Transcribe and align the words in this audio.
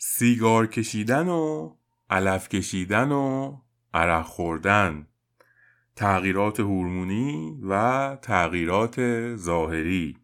سیگار 0.00 0.66
کشیدن 0.66 1.28
و 1.28 1.74
علف 2.10 2.48
کشیدن 2.48 3.12
و 3.12 3.56
عرق 3.94 4.24
خوردن. 4.24 5.06
تغییرات 5.96 6.60
هورمونی 6.60 7.58
و 7.68 8.16
تغییرات 8.22 8.96
ظاهری. 9.36 10.16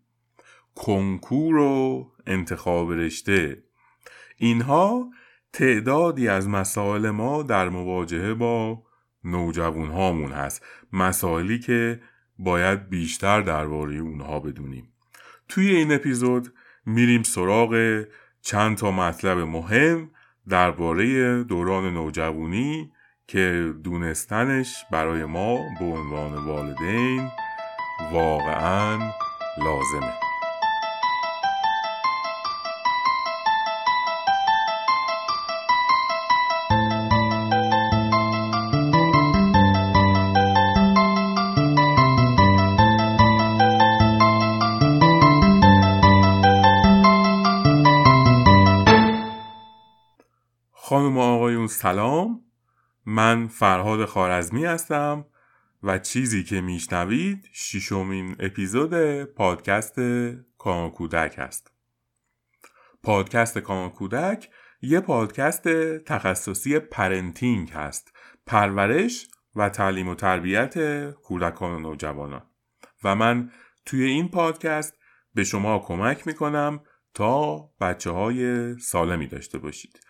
کنکور 0.74 1.56
و 1.56 2.06
انتخاب 2.26 2.92
رشته. 2.92 3.62
اینها 4.36 5.10
تعدادی 5.52 6.28
از 6.28 6.48
مسائل 6.48 7.10
ما 7.10 7.42
در 7.42 7.68
مواجهه 7.68 8.34
با 8.34 8.82
نوجوان 9.24 9.90
هامون 9.90 10.32
هست. 10.32 10.66
مسائلی 10.92 11.58
که 11.58 12.00
باید 12.38 12.88
بیشتر 12.88 13.40
درباره 13.40 13.96
اونها 13.96 14.40
بدونیم. 14.40 14.92
توی 15.48 15.70
این 15.70 15.92
اپیزود 15.92 16.52
میریم 16.86 17.22
سراغ 17.22 18.04
چند 18.44 18.76
تا 18.76 18.90
مطلب 18.90 19.38
مهم 19.38 20.10
درباره 20.48 21.42
دوران 21.44 21.94
نوجوانی 21.94 22.92
که 23.26 23.74
دونستنش 23.84 24.84
برای 24.90 25.24
ما 25.24 25.58
به 25.80 25.84
عنوان 25.84 26.34
والدین 26.34 27.30
واقعا 28.12 29.12
لازمه. 29.58 30.23
سلام 51.84 52.40
من 53.06 53.46
فرهاد 53.48 54.04
خارزمی 54.04 54.64
هستم 54.64 55.26
و 55.82 55.98
چیزی 55.98 56.44
که 56.44 56.60
میشنوید 56.60 57.48
ششمین 57.52 58.36
اپیزود 58.38 59.24
پادکست 59.24 59.94
کامان 60.58 60.90
کودک 60.90 61.34
هست 61.38 61.72
پادکست 63.02 63.58
کامان 63.58 63.90
کودک 63.90 64.48
یه 64.82 65.00
پادکست 65.00 65.68
تخصصی 65.98 66.78
parenting 66.78 67.70
هست 67.70 68.12
پرورش 68.46 69.26
و 69.56 69.68
تعلیم 69.68 70.08
و 70.08 70.14
تربیت 70.14 71.10
کودکان 71.10 71.72
و 71.72 71.78
نوجوانان 71.78 72.42
و 73.04 73.14
من 73.14 73.50
توی 73.86 74.04
این 74.04 74.28
پادکست 74.28 74.94
به 75.34 75.44
شما 75.44 75.78
کمک 75.78 76.26
می‌کنم 76.26 76.80
تا 77.14 77.58
بچه 77.80 78.10
های 78.10 78.74
سالمی 78.78 79.26
داشته 79.26 79.58
باشید. 79.58 80.00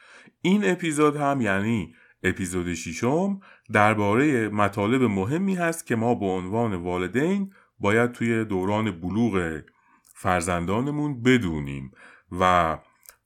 این 0.42 0.70
اپیزود 0.70 1.16
هم 1.16 1.40
یعنی 1.40 1.94
اپیزود 2.22 2.74
ششم 2.74 3.40
درباره 3.72 4.48
مطالب 4.48 5.02
مهمی 5.02 5.54
هست 5.54 5.86
که 5.86 5.96
ما 5.96 6.14
به 6.14 6.26
عنوان 6.26 6.74
والدین 6.74 7.52
باید 7.78 8.12
توی 8.12 8.44
دوران 8.44 9.00
بلوغ 9.00 9.60
فرزندانمون 10.14 11.22
بدونیم 11.22 11.90
و 12.40 12.78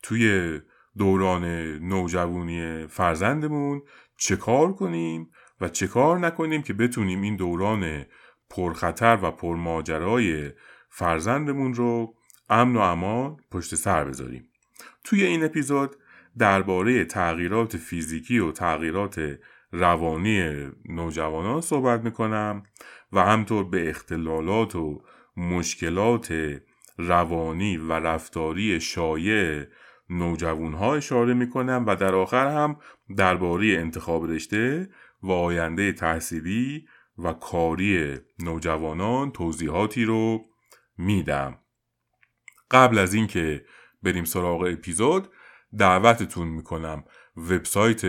توی 0.03 0.59
دوران 0.99 1.45
نوجوانی 1.79 2.87
فرزندمون 2.87 3.83
چه 4.17 4.37
کار 4.37 4.73
کنیم 4.73 5.31
و 5.61 5.69
چه 5.69 5.87
کار 5.87 6.19
نکنیم 6.19 6.63
که 6.63 6.73
بتونیم 6.73 7.23
این 7.23 7.37
دوران 7.37 8.05
پرخطر 8.51 9.19
و 9.23 9.31
پرماجرای 9.31 10.51
فرزندمون 10.91 11.75
رو 11.75 12.15
امن 12.49 12.77
و 12.77 12.81
امان 12.81 13.37
پشت 13.51 13.75
سر 13.75 14.05
بذاریم. 14.05 14.49
توی 15.05 15.25
این 15.25 15.45
اپیزود 15.45 15.97
درباره 16.39 17.05
تغییرات 17.05 17.77
فیزیکی 17.77 18.39
و 18.39 18.53
تغییرات 18.53 19.39
روانی 19.73 20.69
نوجوانان 20.85 21.61
صحبت 21.61 22.05
می‌کنم 22.05 22.63
و 23.13 23.25
همطور 23.25 23.65
به 23.65 23.91
اختلالات 23.91 24.77
و 24.77 25.03
مشکلات 25.37 26.59
روانی 26.99 27.77
و 27.77 27.93
رفتاری 27.93 28.81
شایع 28.81 29.65
نوجوانها 30.11 30.95
اشاره 30.95 31.35
می‌کنم 31.35 31.85
و 31.87 31.97
در 31.97 32.15
آخر 32.15 32.47
هم 32.47 32.77
درباره 33.17 33.67
انتخاب 33.67 34.31
رشته 34.31 34.89
و 35.23 35.33
آینده 35.33 35.93
تحصیلی 35.93 36.87
و 37.19 37.33
کاری 37.33 38.17
نوجوانان 38.39 39.31
توضیحاتی 39.31 40.05
رو 40.05 40.43
میدم. 40.99 41.59
قبل 42.71 42.99
از 42.99 43.15
اینکه 43.15 43.65
بریم 44.03 44.25
سراغ 44.25 44.63
اپیزود 44.63 45.29
دعوتتون 45.79 46.49
می‌کنم. 46.49 47.05
وبسایت 47.37 48.03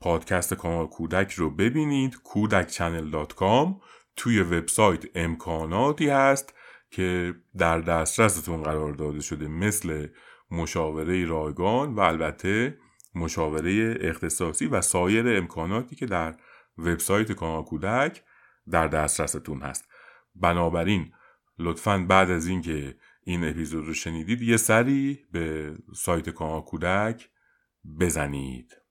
پادکست 0.00 0.54
کانال 0.54 0.86
کودک 0.86 1.32
رو 1.32 1.50
ببینید 1.50 2.18
کودکچنل.com 2.24 3.82
توی 4.16 4.40
وبسایت 4.40 5.04
امکاناتی 5.14 6.08
هست 6.08 6.54
که 6.90 7.34
در 7.58 7.80
دسترستون 7.80 8.62
قرار 8.62 8.92
داده 8.92 9.20
شده 9.20 9.48
مثل 9.48 10.06
مشاوره 10.50 11.24
رایگان 11.24 11.94
و 11.94 12.00
البته 12.00 12.78
مشاوره 13.14 13.98
اختصاصی 14.00 14.66
و 14.66 14.80
سایر 14.80 15.36
امکاناتی 15.36 15.96
که 15.96 16.06
در 16.06 16.36
وبسایت 16.78 17.32
کانال 17.32 17.64
کودک 17.64 18.22
در 18.70 18.88
دسترستون 18.88 19.62
هست. 19.62 19.88
بنابراین 20.34 21.12
لطفا 21.58 22.06
بعد 22.08 22.30
از 22.30 22.46
اینکه 22.46 22.96
این 23.24 23.44
اپیزود 23.44 23.86
رو 23.86 23.94
شنیدید 23.94 24.42
یه 24.42 24.56
سری 24.56 25.18
به 25.32 25.74
سایت 25.94 26.30
کانال 26.30 26.60
کودک 26.60 27.28
بزنید. 28.00 28.83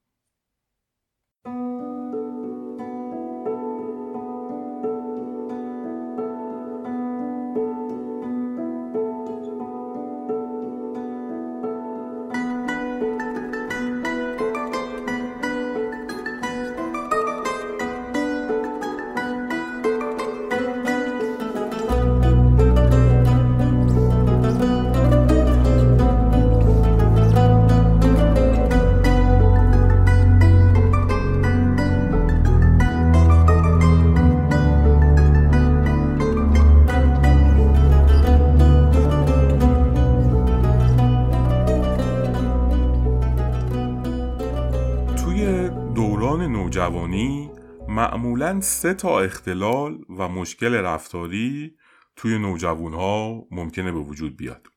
معمولا 48.23 48.61
سه 48.61 48.93
تا 48.93 49.19
اختلال 49.19 50.05
و 50.09 50.27
مشکل 50.27 50.73
رفتاری 50.73 51.75
توی 52.15 52.39
نوجوان 52.39 52.93
ها 52.93 53.47
ممکنه 53.51 53.91
به 53.91 53.99
وجود 53.99 54.37
بیاد. 54.37 54.67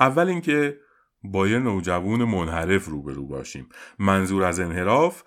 اول 0.00 0.28
اینکه 0.28 0.78
با 1.22 1.48
یه 1.48 1.58
نوجوان 1.58 2.24
منحرف 2.24 2.86
روبرو 2.86 3.26
باشیم. 3.26 3.68
منظور 3.98 4.44
از 4.44 4.60
انحراف 4.60 5.22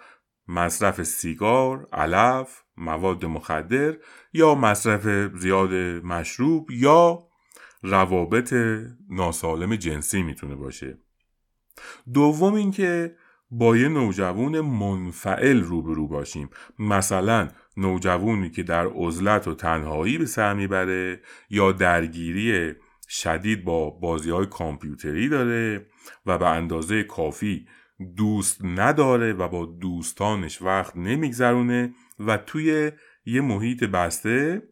مصرف 0.48 1.04
سیگار، 1.04 1.88
علف، 1.94 2.62
مواد 2.78 3.26
مخدر 3.26 3.98
یا 4.34 4.56
مصرف 4.56 5.36
زیاد 5.38 5.74
مشروب 6.06 6.72
یا 6.72 7.28
روابط 7.84 8.54
ناسالم 9.10 9.76
جنسی 9.76 10.22
می‌تونه 10.22 10.56
باشه. 10.56 10.98
دوم 12.14 12.54
اینکه 12.54 13.16
با 13.52 13.78
یه 13.78 13.88
نوجوان 13.88 14.62
منفعل 14.62 15.62
روبرو 15.62 16.08
باشیم. 16.08 16.50
مثلا 16.80 17.50
نوجوانی 17.78 18.50
که 18.50 18.64
در 18.64 18.88
عزلت 18.88 19.48
و 19.48 19.54
تنهایی 19.54 20.18
به 20.18 20.26
سر 20.26 20.54
می‌بره 20.54 21.22
یا 21.50 21.72
درگیری 21.72 22.74
شدید 23.10 23.64
با 23.64 23.90
بازی 23.90 24.30
های 24.30 24.46
کامپیوتری 24.46 25.30
داره 25.30 25.86
و 26.26 26.38
به 26.38 26.48
اندازه 26.48 27.04
کافی 27.04 27.68
دوست 28.16 28.66
نداره 28.66 29.34
و 29.34 29.48
با 29.48 29.66
دوستانش 29.66 30.62
وقت 30.62 30.98
نمیگذرونه 30.98 31.94
و 32.20 32.38
توی 32.38 32.92
یه 33.26 33.42
محیط 33.42 33.84
بسته 33.84 34.64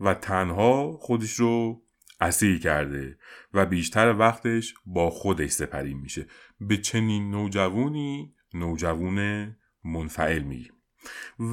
و 0.00 0.14
تنها 0.14 0.92
خودش 0.92 1.32
رو 1.32 1.83
اسیر 2.24 2.58
کرده 2.58 3.18
و 3.54 3.66
بیشتر 3.66 4.14
وقتش 4.18 4.74
با 4.86 5.10
خودش 5.10 5.50
سپری 5.50 5.94
میشه 5.94 6.26
به 6.60 6.76
چنین 6.76 7.30
نوجوانی 7.30 8.34
نوجوون 8.54 9.50
منفعل 9.84 10.42
میگیم 10.42 10.72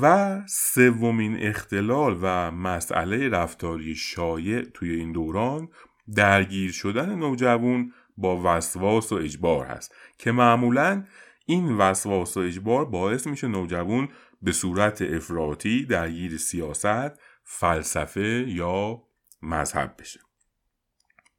و 0.01 0.37
سومین 0.47 1.37
اختلال 1.39 2.19
و 2.21 2.51
مسئله 2.51 3.29
رفتاری 3.29 3.95
شایع 3.95 4.61
توی 4.61 4.91
این 4.91 5.11
دوران 5.11 5.69
درگیر 6.15 6.71
شدن 6.71 7.15
نوجوان 7.15 7.93
با 8.17 8.41
وسواس 8.43 9.11
و 9.11 9.15
اجبار 9.15 9.65
هست 9.65 9.95
که 10.17 10.31
معمولا 10.31 11.05
این 11.45 11.77
وسواس 11.77 12.37
و 12.37 12.39
اجبار 12.39 12.85
باعث 12.85 13.27
میشه 13.27 13.47
نوجوان 13.47 14.09
به 14.41 14.51
صورت 14.51 15.01
افراطی 15.01 15.85
درگیر 15.85 16.37
سیاست، 16.37 17.19
فلسفه 17.43 18.45
یا 18.47 19.01
مذهب 19.41 19.95
بشه. 19.99 20.19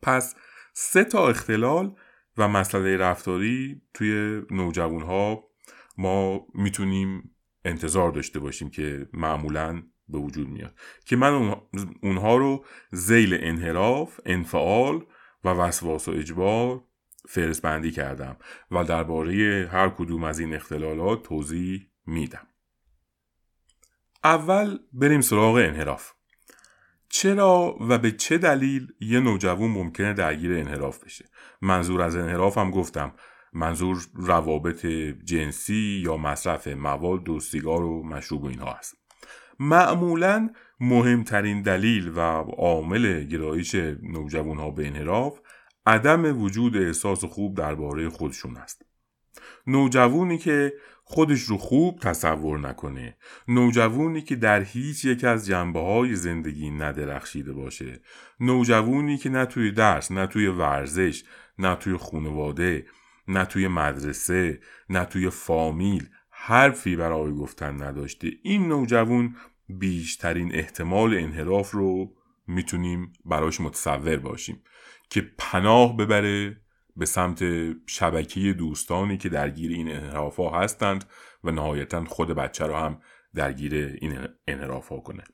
پس 0.03 0.35
سه 0.73 1.05
تا 1.05 1.29
اختلال 1.29 1.97
و 2.39 2.49
مسئله 2.49 2.97
رفتاری 2.97 3.83
توی 3.95 4.43
نوجوان 4.51 5.03
ها 5.03 5.45
ما 5.99 6.47
می‌تونیم 6.55 7.37
انتظار 7.65 8.13
داشته 8.13 8.39
باشیم 8.39 8.71
که 8.71 9.09
معمولا 9.13 9.83
به 10.09 10.19
وجود 10.19 10.49
میاد. 10.49 10.75
که 11.05 11.17
من 11.17 11.55
اونها 12.03 12.37
رو 12.37 12.65
زیل 12.91 13.39
انحراف، 13.41 14.21
انفعال 14.27 15.05
و 15.45 15.49
وسواس 15.49 16.09
و 16.09 16.11
اجبار 16.11 16.85
فرست 17.29 17.63
بندی 17.63 17.91
کردم 17.91 18.37
و 18.71 18.85
درباره 18.85 19.69
هر 19.73 19.89
کدوم 19.89 20.25
از 20.25 20.39
این 20.39 20.55
اختلالات 20.55 21.23
توضیح 21.23 21.91
میدم. 22.07 22.47
اول 24.25 24.79
بریم 24.93 25.21
سراغ 25.21 25.55
انحراف. 25.55 26.13
چرا 27.15 27.77
و 27.81 27.99
به 27.99 28.13
چه 28.13 28.39
دلیل 28.39 28.93
یه 29.01 29.21
نوجوان 29.21 29.71
ممکنه 29.71 30.13
درگیر 30.13 30.53
انحراف 30.53 31.05
بشه؟ 31.05 31.25
منظور 31.63 32.03
از 32.03 32.17
انحراف 32.17 32.59
هم 32.59 32.71
گفتم. 32.71 33.15
منظور 33.53 34.07
روابط 34.15 34.87
جنسی 35.25 36.03
یا 36.05 36.17
مصرف 36.17 36.69
مواد 36.69 37.29
و 37.29 37.41
سیگار 37.41 37.83
و 37.83 38.03
مشروب 38.03 38.45
و 38.45 38.47
اینها 38.47 38.73
هست. 38.73 38.97
معمولا 39.59 40.51
مهمترین 40.81 41.63
دلیل 41.63 42.09
و 42.09 42.21
عامل 42.59 43.25
گرایش 43.25 43.75
نوجوان 44.03 44.57
ها 44.57 44.71
به 44.71 44.87
انحراف 44.87 45.39
عدم 45.87 46.43
وجود 46.43 46.77
احساس 46.77 47.25
خوب 47.25 47.57
درباره 47.57 48.09
خودشون 48.09 48.57
است. 48.57 48.83
نوجوانی 49.67 50.39
که 50.39 50.73
خودش 51.05 51.41
رو 51.43 51.57
خوب 51.57 51.99
تصور 51.99 52.59
نکنه. 52.59 53.17
نوجوانی 53.49 54.23
که 54.23 54.37
در 54.37 54.63
هیچ 54.63 55.05
یک 55.05 55.25
از 55.25 55.47
جنبه 55.47 55.81
های 55.81 56.17
زندگی 56.17 56.71
ندرخشیده 56.71 57.53
باشه. 57.53 58.01
نوجوانی 58.41 59.17
که 59.17 59.31
نه 59.31 59.47
توی 59.47 59.73
درس 59.73 60.11
نه 60.11 60.27
توی 60.27 60.47
ورزش 60.47 61.25
نه 61.59 61.75
توی 61.75 61.97
خانواده 61.97 62.87
نه 63.29 63.45
توی 63.45 63.69
مدرسه 63.69 64.61
نه 64.89 65.05
توی 65.05 65.31
فامیل 65.31 66.09
حرفی 66.31 66.97
برای 66.97 67.33
گفتن 67.33 67.83
نداشته. 67.83 68.31
این 68.43 68.69
نوجوان 68.69 69.37
بیشترین 69.69 70.55
احتمال 70.55 71.15
انحراف 71.15 71.71
رو 71.71 72.15
می‌تونیم 72.47 73.13
براش 73.25 73.61
متصور 73.61 74.17
باشیم 74.17 74.63
که 75.11 75.31
پناه 75.39 75.97
ببره 75.97 76.62
به 76.97 77.07
سمت 77.07 77.45
شبکه 77.87 78.53
دوستانی 78.53 79.17
که 79.17 79.29
درگیر 79.29 79.73
این 79.73 79.91
انحراف 79.93 80.37
ها 80.37 80.61
هستند 80.61 81.05
و 81.45 81.51
نهایتا 81.51 82.05
خود 82.05 82.29
بچه 82.29 82.67
رو 82.67 82.77
هم 82.77 83.01
درگیر 83.35 83.75
این 84.01 84.29
انحراف 84.49 84.89
ها 84.89 85.01
کنه. 85.01 85.25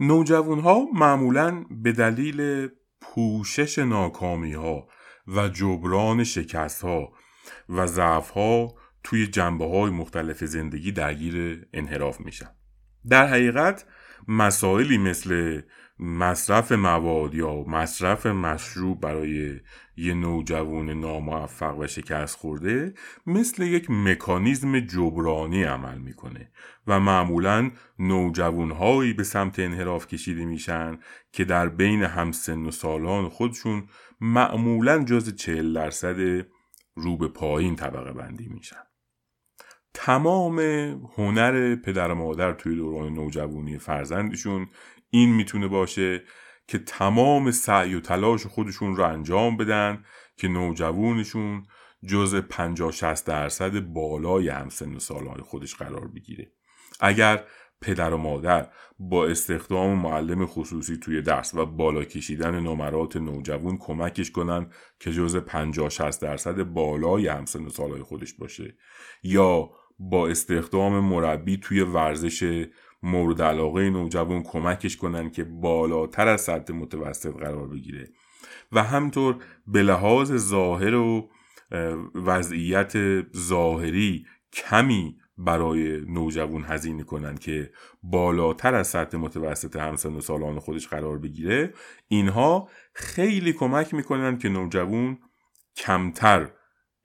نوجوان 0.00 0.60
ها 0.60 0.86
معمولا 0.94 1.64
به 1.70 1.92
دلیل 1.92 2.68
پوشش 3.00 3.78
ناکامی 3.78 4.52
ها 4.52 4.88
و 5.28 5.48
جبران 5.48 6.24
شکست 6.24 6.82
ها 6.82 7.12
و 7.68 7.86
ضعف 7.86 8.30
ها 8.30 8.74
توی 9.04 9.26
جنبه 9.26 9.68
های 9.68 9.90
مختلف 9.90 10.44
زندگی 10.44 10.92
درگیر 10.92 11.66
انحراف 11.72 12.20
میشن. 12.20 12.50
در 13.08 13.26
حقیقت 13.26 13.86
مسائلی 14.28 14.98
مثل 14.98 15.60
مصرف 16.02 16.72
مواد 16.72 17.34
یا 17.34 17.64
مصرف 17.66 18.26
مشروب 18.26 19.00
برای 19.00 19.60
یه 19.96 20.14
نوجوان 20.14 20.90
ناموفق 20.90 21.78
و 21.78 21.86
شکست 21.86 22.36
خورده 22.36 22.94
مثل 23.26 23.62
یک 23.62 23.90
مکانیزم 23.90 24.80
جبرانی 24.80 25.62
عمل 25.62 25.98
می‌کنه 25.98 26.50
و 26.86 27.00
معمولا 27.00 27.70
نوجوانهایی 27.98 29.12
به 29.12 29.24
سمت 29.24 29.58
انحراف 29.58 30.06
کشیده 30.06 30.44
میشن 30.44 30.98
که 31.32 31.44
در 31.44 31.68
بین 31.68 32.02
همسن 32.02 32.66
و 32.66 32.70
سالان 32.70 33.28
خودشون 33.28 33.86
معمولا 34.20 35.04
جز 35.04 35.34
چهل 35.34 35.72
درصد 35.72 36.46
رو 36.94 37.16
به 37.16 37.28
پایین 37.28 37.76
طبقه 37.76 38.12
بندی 38.12 38.48
میشن. 38.48 38.82
تمام 39.94 40.58
هنر 41.16 41.76
پدر 41.76 42.10
و 42.10 42.14
مادر 42.14 42.52
توی 42.52 42.76
دوران 42.76 43.14
نوجوانی 43.14 43.78
فرزندشون 43.78 44.68
این 45.12 45.34
می‌تونه 45.34 45.68
باشه 45.68 46.22
که 46.68 46.78
تمام 46.78 47.50
سعی 47.50 47.94
و 47.94 48.00
تلاش 48.00 48.46
خودشون 48.46 48.96
رو 48.96 49.04
انجام 49.04 49.56
بدن 49.56 50.04
که 50.36 50.48
نوجوانشون 50.48 51.66
جز 52.08 52.34
50 52.34 52.92
60 52.92 53.26
درصد 53.26 53.80
بالای 53.80 54.48
همسن 54.48 54.94
و 54.94 54.98
سالهای 54.98 55.40
خودش 55.40 55.74
قرار 55.74 56.08
بگیره. 56.08 56.52
اگر 57.00 57.44
پدر 57.80 58.14
و 58.14 58.16
مادر 58.16 58.68
با 58.98 59.26
استخدام 59.26 59.98
معلم 59.98 60.46
خصوصی 60.46 60.96
توی 60.96 61.22
درس 61.22 61.54
و 61.54 61.66
بالا 61.66 62.04
کشیدن 62.04 62.60
نمرات 62.60 63.16
نوجوان 63.16 63.78
کمکش 63.78 64.30
کنن 64.30 64.70
که 65.00 65.12
جز 65.12 65.36
50 65.36 65.88
60 65.88 66.22
درصد 66.22 66.62
بالای 66.62 67.28
همسن 67.28 67.64
و 67.64 67.68
سالهای 67.68 68.02
خودش 68.02 68.34
باشه 68.34 68.76
یا 69.22 69.70
با 69.98 70.28
استخدام 70.28 71.00
مربی 71.00 71.56
توی 71.56 71.80
ورزش 71.80 72.66
مورد 73.02 73.42
علاقه 73.42 73.90
نوجوان 73.90 74.42
کمکش 74.42 74.96
کنن 74.96 75.30
که 75.30 75.44
بالاتر 75.44 76.28
از 76.28 76.40
سطح 76.40 76.74
متوسط 76.74 77.36
قرار 77.36 77.68
بگیره. 77.68 78.08
و 78.72 78.82
همطور 78.82 79.36
به 79.66 79.82
لحاظ 79.82 80.32
ظاهر 80.32 80.94
و 80.94 81.30
وضعیت 82.14 82.92
ظاهری 83.36 84.26
کمی 84.52 85.16
برای 85.38 86.00
نوجوان 86.00 86.64
هزینه 86.64 87.02
کنن 87.02 87.36
که 87.36 87.70
بالاتر 88.02 88.74
از 88.74 88.88
سطح 88.88 89.18
متوسط 89.18 89.76
همسن 89.76 90.12
و 90.12 90.20
سالان 90.20 90.58
خودش 90.58 90.88
قرار 90.88 91.18
بگیره 91.18 91.74
اینها 92.08 92.68
خیلی 92.94 93.52
کمک 93.52 93.94
می‌کنن 93.94 94.38
که 94.38 94.48
نوجوان 94.48 95.18
کمتر 95.76 96.50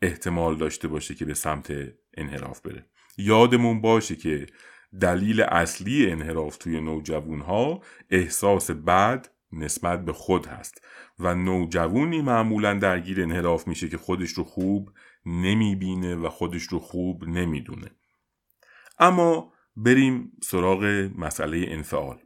احتمال 0.01 0.57
داشته 0.57 0.88
باشه 0.88 1.15
که 1.15 1.25
به 1.25 1.33
سمت 1.33 1.73
انحراف 2.17 2.61
بره. 2.61 2.85
یادمون 3.17 3.81
باشه 3.81 4.15
که 4.15 4.45
دلیل 5.01 5.41
اصلی 5.41 6.11
انحراف 6.11 6.57
توی 6.57 6.81
نوجوان 6.81 7.41
ها 7.41 7.81
احساس 8.09 8.71
بد 8.71 9.27
نسبت 9.51 10.05
به 10.05 10.13
خود 10.13 10.45
هست 10.47 10.81
و 11.19 11.35
نوجوانی 11.35 12.21
معمولا 12.21 12.73
درگیر 12.73 13.21
انحراف 13.21 13.67
میشه 13.67 13.89
که 13.89 13.97
خودش 13.97 14.29
رو 14.29 14.43
خوب 14.43 14.91
نمی‌بینه 15.25 16.15
و 16.15 16.29
خودش 16.29 16.63
رو 16.63 16.79
خوب 16.79 17.23
نمی‌دونه. 17.23 17.91
اما 18.99 19.53
بریم 19.75 20.31
سراغ 20.44 21.09
مسئله 21.17 21.65
انفعال. 21.67 22.19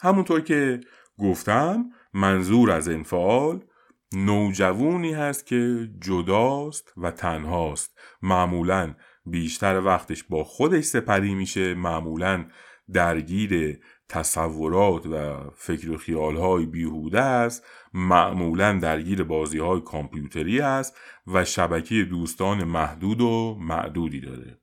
همونطور 0.00 0.40
که 0.40 0.80
گفتم 1.18 1.84
منظور 2.14 2.70
از 2.70 2.88
انفعال 2.88 3.64
نوجوانی 4.12 5.12
هست 5.12 5.46
که 5.46 5.90
جداست 6.00 6.92
و 6.96 7.10
تنهاست. 7.10 7.98
معمولا 8.22 8.94
بیشتر 9.26 9.80
وقتش 9.80 10.24
با 10.24 10.44
خودش 10.44 10.84
سپری 10.84 11.34
میشه. 11.34 11.74
معمولا 11.74 12.44
درگیر 12.92 13.78
تصورات 14.08 15.06
و 15.06 15.36
فکر 15.56 15.90
و 15.90 15.96
خیال 15.96 16.36
های 16.36 16.66
بیهوده 16.66 17.20
است. 17.20 17.64
معمولا 17.94 18.78
درگیر 18.78 19.22
بازی 19.22 19.58
های 19.58 19.80
کامپیوتری 19.80 20.60
است 20.60 20.96
و 21.26 21.44
شبکه 21.44 22.04
دوستان 22.04 22.64
محدود 22.64 23.20
و 23.20 23.56
معدودی 23.60 24.20
داره. 24.20 24.58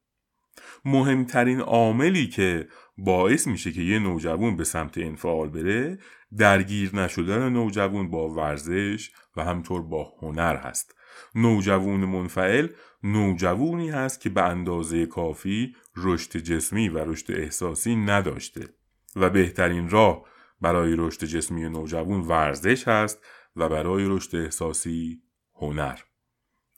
مهمترین 0.86 1.60
عاملی 1.60 2.28
که 2.28 2.68
باعث 2.98 3.48
میشه 3.48 3.72
که 3.72 3.82
یه 3.82 4.00
نوجوان 4.00 4.58
به 4.58 4.63
سمت 4.63 4.98
انفعال 4.98 5.50
بره 5.50 6.00
درگیر 6.38 6.96
نشدن 6.96 7.50
نوجوان 7.50 8.10
با 8.10 8.30
ورزش 8.30 9.12
و 9.38 9.44
همطور 9.44 9.82
با 9.82 10.13
هنر 10.22 10.56
هست. 10.56 10.96
نوجوان 11.35 12.05
منفعل 12.05 12.67
نوجوانی 13.03 13.89
هست 13.89 14.21
که 14.21 14.29
به 14.29 14.41
اندازه 14.41 15.05
کافی 15.05 15.75
رشد 15.95 16.38
جسمی 16.38 16.89
و 16.89 16.97
رشد 16.97 17.31
احساسی 17.31 17.95
نداشته. 17.95 18.69
و 19.15 19.29
بهترین 19.29 19.89
راه 19.89 20.25
برای 20.61 20.95
رشد 20.97 21.25
جسمی 21.25 21.69
نوجوان 21.69 22.21
ورزش 22.21 22.88
هست 22.88 23.19
و 23.55 23.69
برای 23.69 24.05
رشد 24.07 24.35
احساسی 24.35 25.21
هنر. 25.55 25.99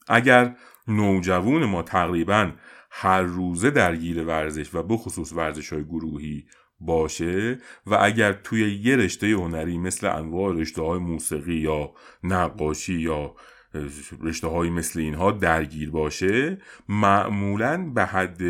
اگر 0.08 0.56
نوجوان 0.88 1.64
ما 1.64 1.82
تقریبا 1.82 2.52
هر 2.90 3.22
روزه 3.22 3.70
درگیر 3.70 4.24
ورزش 4.24 4.74
و 4.74 4.82
بخصوص 4.82 5.32
ورزش 5.32 5.72
های 5.72 5.84
گروهی 5.84 6.46
باشه 6.80 7.58
و 7.86 7.98
اگر 8.00 8.32
توی 8.32 8.74
یه 8.74 8.96
رشته 8.96 9.26
هنری 9.26 9.78
مثل 9.78 10.06
انواع 10.06 10.54
رشته 10.54 10.82
های 10.82 10.98
موسیقی 10.98 11.54
یا 11.54 11.92
نقاشی 12.22 12.94
یا 12.94 13.34
رشته 14.20 14.46
های 14.46 14.70
مثل 14.70 15.00
اینها 15.00 15.32
درگیر 15.32 15.90
باشه 15.90 16.58
معمولا 16.88 17.90
به 17.94 18.04
حد 18.04 18.42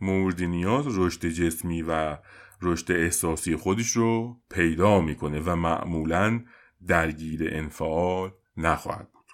مورد 0.00 0.42
نیاز 0.42 0.98
رشد 0.98 1.26
جسمی 1.26 1.82
و 1.82 2.16
رشد 2.62 2.92
احساسی 2.92 3.56
خودش 3.56 3.90
رو 3.90 4.40
پیدا 4.50 5.00
می‌کنه 5.00 5.40
و 5.40 5.56
معمولا 5.56 6.40
درگیر 6.86 7.48
انفعال 7.52 8.30
نخواهد 8.56 9.08
بود. 9.12 9.24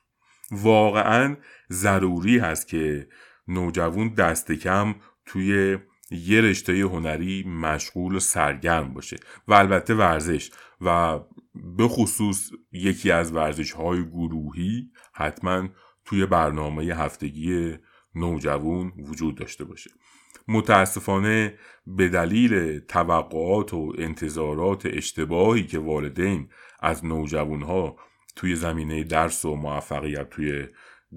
واقعا 0.50 1.36
ضروری 1.72 2.38
هست 2.38 2.68
که 2.68 3.08
نوجوان 3.48 4.08
دست 4.08 4.52
کم 4.52 4.94
توی 5.26 5.78
یه 6.10 6.40
رشته 6.40 6.72
هنری 6.72 7.42
مشغول 7.42 8.14
و 8.14 8.20
سرگرم 8.20 8.94
باشه 8.94 9.16
و 9.48 9.54
البته 9.54 9.94
ورزش. 9.94 10.50
و 10.84 11.20
به 11.54 11.88
خصوص 11.88 12.50
یکی 12.72 13.10
از 13.10 13.32
ورزش 13.32 13.72
های 13.72 14.04
گروهی 14.04 14.90
حتما 15.12 15.68
توی 16.04 16.26
برنامه 16.26 16.84
هفتگی 16.84 17.76
نوجوان 18.14 18.92
وجود 18.98 19.34
داشته 19.34 19.64
باشه. 19.64 19.90
متاسفانه 20.48 21.58
به 21.86 22.08
دلیل 22.08 22.78
توقعات 22.78 23.74
و 23.74 23.92
انتظارات 23.98 24.86
اشتباهی 24.86 25.66
که 25.66 25.78
والدین 25.78 26.48
از 26.80 27.04
نوجوانها 27.04 27.96
توی 28.36 28.56
زمینه 28.56 29.04
درس 29.04 29.44
و 29.44 29.56
موفقیت 29.56 30.30
توی 30.30 30.66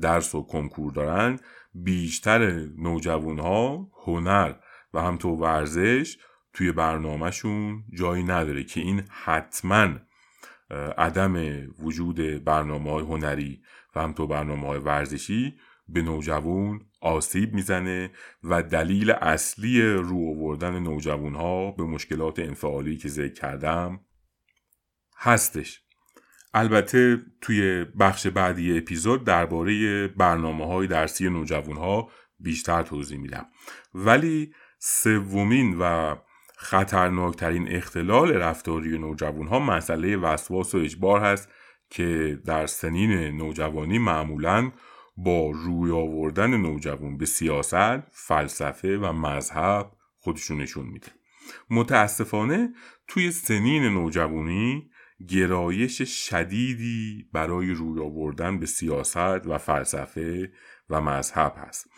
درس 0.02 0.36
و 0.36 0.42
کنکور 0.42 0.92
دارن 0.92 1.40
بیشتر 1.74 2.52
نوجوانها 2.78 3.92
هنر 4.06 4.54
و 4.94 5.02
همطور 5.02 5.42
ورزش 5.42 6.18
توی 6.56 6.72
برنامهشون 6.72 7.84
جایی 7.94 8.24
نداره 8.24 8.64
که 8.64 8.82
این 8.82 9.04
حتما 9.10 9.90
عدم 10.98 11.36
وجود 11.80 12.44
برنامه 12.44 12.92
های 12.92 13.04
هنری 13.04 13.62
و 13.96 14.02
همطور 14.02 14.28
برنامه 14.28 14.68
های 14.68 14.80
ورزشی 14.80 15.56
به 15.88 16.02
نوجوان 16.02 16.82
آسیب 17.02 17.54
می‌زنه 17.54 18.12
و 18.44 18.64
دلیل 18.64 19.12
اصلی 19.12 19.82
رو 19.82 20.30
آوردن 20.30 20.80
نوجوان 20.80 21.36
ها 21.36 21.72
به 21.72 21.84
مشکلات 21.84 22.40
انفعالی 22.40 22.98
که 22.98 23.10
ذکر 23.10 23.34
کردم 23.34 24.00
هستش. 25.18 25.82
البته 26.54 27.18
توی 27.42 27.86
بخش 28.00 28.28
بعدی 28.28 28.78
اپیزود 28.78 29.24
درباره 29.24 30.08
برنامه 30.08 30.68
های 30.68 30.88
درسی 30.88 31.30
نوجوان 31.30 31.78
ها 31.78 32.10
بیشتر 32.40 32.84
توضیح 32.84 33.18
میدم. 33.18 33.46
ولی 33.94 34.54
سومین 34.80 35.78
و 35.80 36.16
خطرناکترین 36.58 37.76
اختلال 37.76 38.32
رفتاری 38.32 38.98
نوجوان 38.98 39.48
ها 39.48 39.60
مسئله 39.60 40.18
وسواس 40.18 40.76
و 40.76 40.78
اجبار 40.78 41.22
هست 41.22 41.50
که 41.90 42.40
در 42.46 42.66
سنین 42.66 43.12
نوجوانی 43.12 43.98
معمولا 43.98 44.72
با 45.18 45.52
روی 45.52 45.92
آوردن 45.92 46.58
نوجوان 46.58 47.18
به 47.18 47.26
سیاست، 47.26 48.00
فلسفه 48.12 48.98
و 48.98 49.12
مذهب 49.12 49.92
خودشون 50.20 50.62
نشون 50.62 50.86
میده. 50.86 51.08
متاسفانه 51.70 52.74
توی 53.08 53.32
سنین 53.32 53.84
نوجوانی 53.84 54.90
گرایش 55.28 56.02
شدیدی 56.02 57.30
برای 57.34 57.72
روی 57.72 58.02
آوردن 58.02 58.60
به 58.60 58.66
سیاست 58.66 59.48
و 59.48 59.58
فلسفه 59.58 60.52
و 60.90 61.02
مذهب 61.02 61.54
هست 61.58 61.90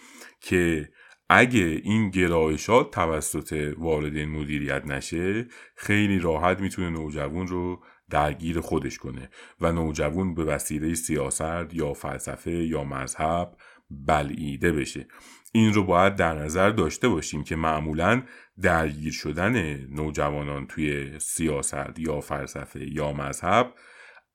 که 0.41 0.89
اگه 1.29 1.81
این 1.83 2.09
گرایشات 2.09 2.91
توسط 2.91 3.73
والدین 3.77 4.29
مدیریت 4.29 4.85
نشه 4.85 5.47
خیلی 5.75 6.19
راحت 6.19 6.59
می‌تونه 6.59 6.89
نوجوان 6.89 7.47
رو 7.47 7.83
درگیر 8.09 8.59
خودش 8.59 8.97
کنه 8.97 9.29
و 9.61 9.71
نوجوان 9.71 10.33
به 10.33 10.43
وسیله 10.43 10.93
سیاست 10.93 11.73
یا 11.73 11.93
فلسفه 11.93 12.51
یا 12.51 12.83
مذهب 12.83 13.57
بلعیده 13.89 14.71
بشه. 14.71 15.07
این 15.51 15.73
رو 15.73 15.83
باید 15.83 16.15
در 16.15 16.35
نظر 16.35 16.69
داشته 16.69 17.09
باشیم 17.09 17.43
که 17.43 17.55
معمولا 17.55 18.23
درگیر 18.61 19.13
شدن 19.13 19.77
نوجوانان 19.95 20.67
توی 20.67 21.19
سیاست 21.19 21.99
یا 21.99 22.21
فلسفه 22.21 22.93
یا 22.93 23.13
مذهب 23.13 23.73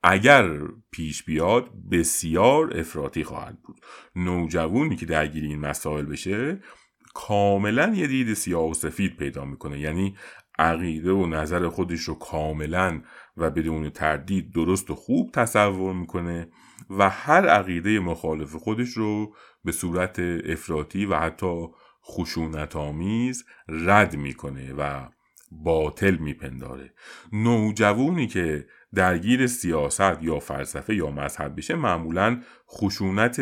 اگر 0.02 0.58
پیش 0.90 1.22
بیاد 1.22 1.70
بسیار 1.90 2.78
افراطی 2.78 3.24
خواهد 3.24 3.62
بود. 3.62 3.80
نوجوانی 4.16 4.96
که 4.96 5.06
درگیر 5.06 5.44
این 5.44 5.60
مسائل 5.60 6.04
بشه 6.04 6.60
کاملا 7.14 7.94
یه 7.94 8.06
دید 8.06 8.34
سیاه 8.34 8.70
و 8.70 8.74
سفید 8.74 9.16
پیدا 9.16 9.44
می‌کنه. 9.44 9.80
یعنی 9.80 10.16
عقیده 10.58 11.12
و 11.12 11.26
نظر 11.26 11.68
خودش 11.68 12.00
رو 12.00 12.14
کاملا 12.14 13.02
و 13.36 13.50
بدون 13.50 13.90
تردید 13.90 14.52
درست 14.52 14.90
و 14.90 14.94
خوب 14.94 15.30
تصور 15.32 15.94
می‌کنه 15.94 16.48
و 16.90 17.10
هر 17.10 17.48
عقیده 17.48 18.00
مخالف 18.00 18.54
خودش 18.56 18.88
رو 18.88 19.34
به 19.64 19.72
صورت 19.72 20.18
افراطی 20.46 21.06
و 21.06 21.16
حتی 21.16 21.66
خشونت 22.04 22.76
آمیز 22.76 23.44
رد 23.68 24.16
می‌کنه 24.16 24.72
و 24.72 25.08
باطل 25.50 26.14
میپنداره. 26.14 26.94
نوجوانی 27.32 28.26
که 28.26 28.66
درگیر 28.94 29.46
سیاست 29.46 30.22
یا 30.22 30.38
فلسفه 30.38 30.94
یا 30.94 31.10
مذهب 31.10 31.56
بشه 31.56 31.74
معمولا 31.74 32.40
خشونت 32.70 33.40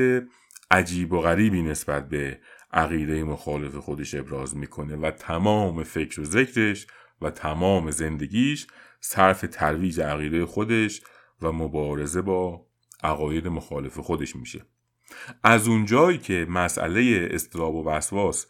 عجیب 0.71 1.13
و 1.13 1.21
غریبی 1.21 1.63
نسبت 1.63 2.09
به 2.09 2.41
عقیده 2.73 3.25
مخالف 3.25 3.77
خودش 3.77 4.15
ابراز 4.15 4.57
می‌کنه 4.57 4.97
و 4.97 5.11
تمام 5.11 5.83
فکر 5.83 6.21
و 6.21 6.25
ذکرش 6.25 6.87
و 7.23 7.31
تمام 7.31 7.91
زندگیش 7.91 8.67
صرف 9.01 9.45
ترویج 9.51 10.01
عقیده 10.01 10.47
خودش 10.47 11.01
و 11.43 11.53
مبارزه 11.53 12.23
با 12.23 12.67
عقاید 13.03 13.49
مخالف 13.49 13.99
خودش 13.99 14.37
میشه. 14.37 14.65
از 15.43 15.69
اونجایی 15.69 16.19
که 16.19 16.47
مسئله 16.49 17.29
استراب 17.31 17.75
و 17.75 17.89
وسواس 17.89 18.47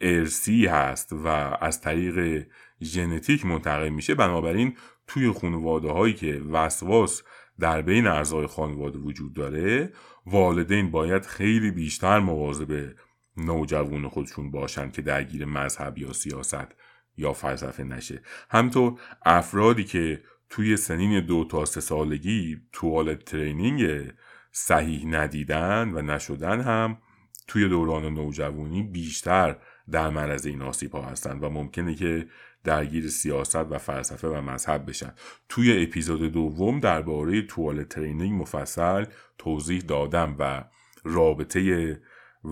ارسی 0.00 0.66
هست 0.66 1.12
و 1.12 1.26
از 1.60 1.80
طریق 1.80 2.46
ژنتیک 2.82 3.46
منتقل 3.46 3.88
میشه 3.88 4.14
بنابراین 4.14 4.76
توی 5.06 5.32
خانواده 5.32 5.88
هایی 5.88 6.14
که 6.14 6.42
وسواس 6.50 7.22
در 7.60 7.82
بین 7.82 8.06
اعضای 8.06 8.46
خانواده 8.46 8.98
وجود 8.98 9.34
داره 9.34 9.92
والدین 10.26 10.90
باید 10.90 11.26
خیلی 11.26 11.70
بیشتر 11.70 12.18
مواظب 12.18 12.94
نوجوان 13.38 14.08
خودشون 14.08 14.50
باشن 14.50 14.90
که 14.90 15.02
درگیر 15.02 15.44
مذهب 15.44 15.98
یا 15.98 16.12
سیاست 16.12 16.74
یا 17.16 17.32
فلسفه 17.32 17.84
نشه. 17.84 18.22
همطور 18.50 19.00
افرادی 19.26 19.84
که 19.84 20.22
توی 20.50 20.76
سنین 20.76 21.26
دو 21.26 21.44
تا 21.44 21.64
سه 21.64 21.80
سالگی 21.80 22.60
توالت 22.72 23.24
ترینینگ 23.24 24.10
صحیح 24.52 25.06
ندیدن 25.06 25.92
و 25.94 26.02
نشدن 26.02 26.60
هم 26.60 26.98
توی 27.46 27.68
دوران 27.68 28.14
نوجوانی 28.14 28.82
بیشتر 28.82 29.56
در 29.90 30.10
معرض 30.10 30.46
این 30.46 30.62
آسیب 30.62 30.92
ها 30.92 31.02
هستن 31.02 31.38
و 31.38 31.48
ممکنه 31.48 31.94
که 31.94 32.28
درگیر 32.64 33.08
سیاست 33.08 33.56
و 33.56 33.78
فلسفه 33.78 34.28
و 34.28 34.40
مذهب 34.40 34.88
بشن. 34.88 35.12
توی 35.48 35.82
اپیزود 35.82 36.32
دوم 36.32 36.80
درباره 36.80 37.42
توالت 37.42 37.88
ترینینگ 37.88 38.42
مفصل 38.42 39.04
توضیح 39.38 39.80
دادم 39.80 40.36
و 40.38 40.64
رابطه 41.04 42.00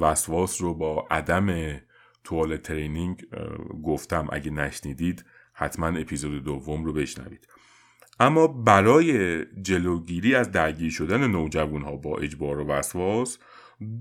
وسواس 0.00 0.62
رو 0.62 0.74
با 0.74 1.06
عدم 1.10 1.76
توال 2.24 2.56
ترینینگ 2.56 3.26
گفتم. 3.84 4.28
اگه 4.32 4.50
نشنیدید 4.50 5.24
حتما 5.52 5.86
اپیزود 5.86 6.44
دوم 6.44 6.84
رو 6.84 6.92
بشنوید. 6.92 7.48
اما 8.20 8.46
برای 8.46 9.38
جلوگیری 9.62 10.34
از 10.34 10.52
درگیر 10.52 10.90
شدن 10.90 11.26
نوجوان 11.26 11.82
ها 11.82 11.96
با 11.96 12.18
اجبار 12.18 12.58
و 12.58 12.66
وسواس 12.66 13.38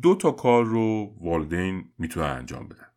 دو 0.02 0.16
تا 0.16 0.32
کار 0.32 0.66
رو 0.66 1.16
والدین 1.22 1.86
می‌تونن 1.98 2.26
انجام 2.26 2.68
بدن. 2.68 2.88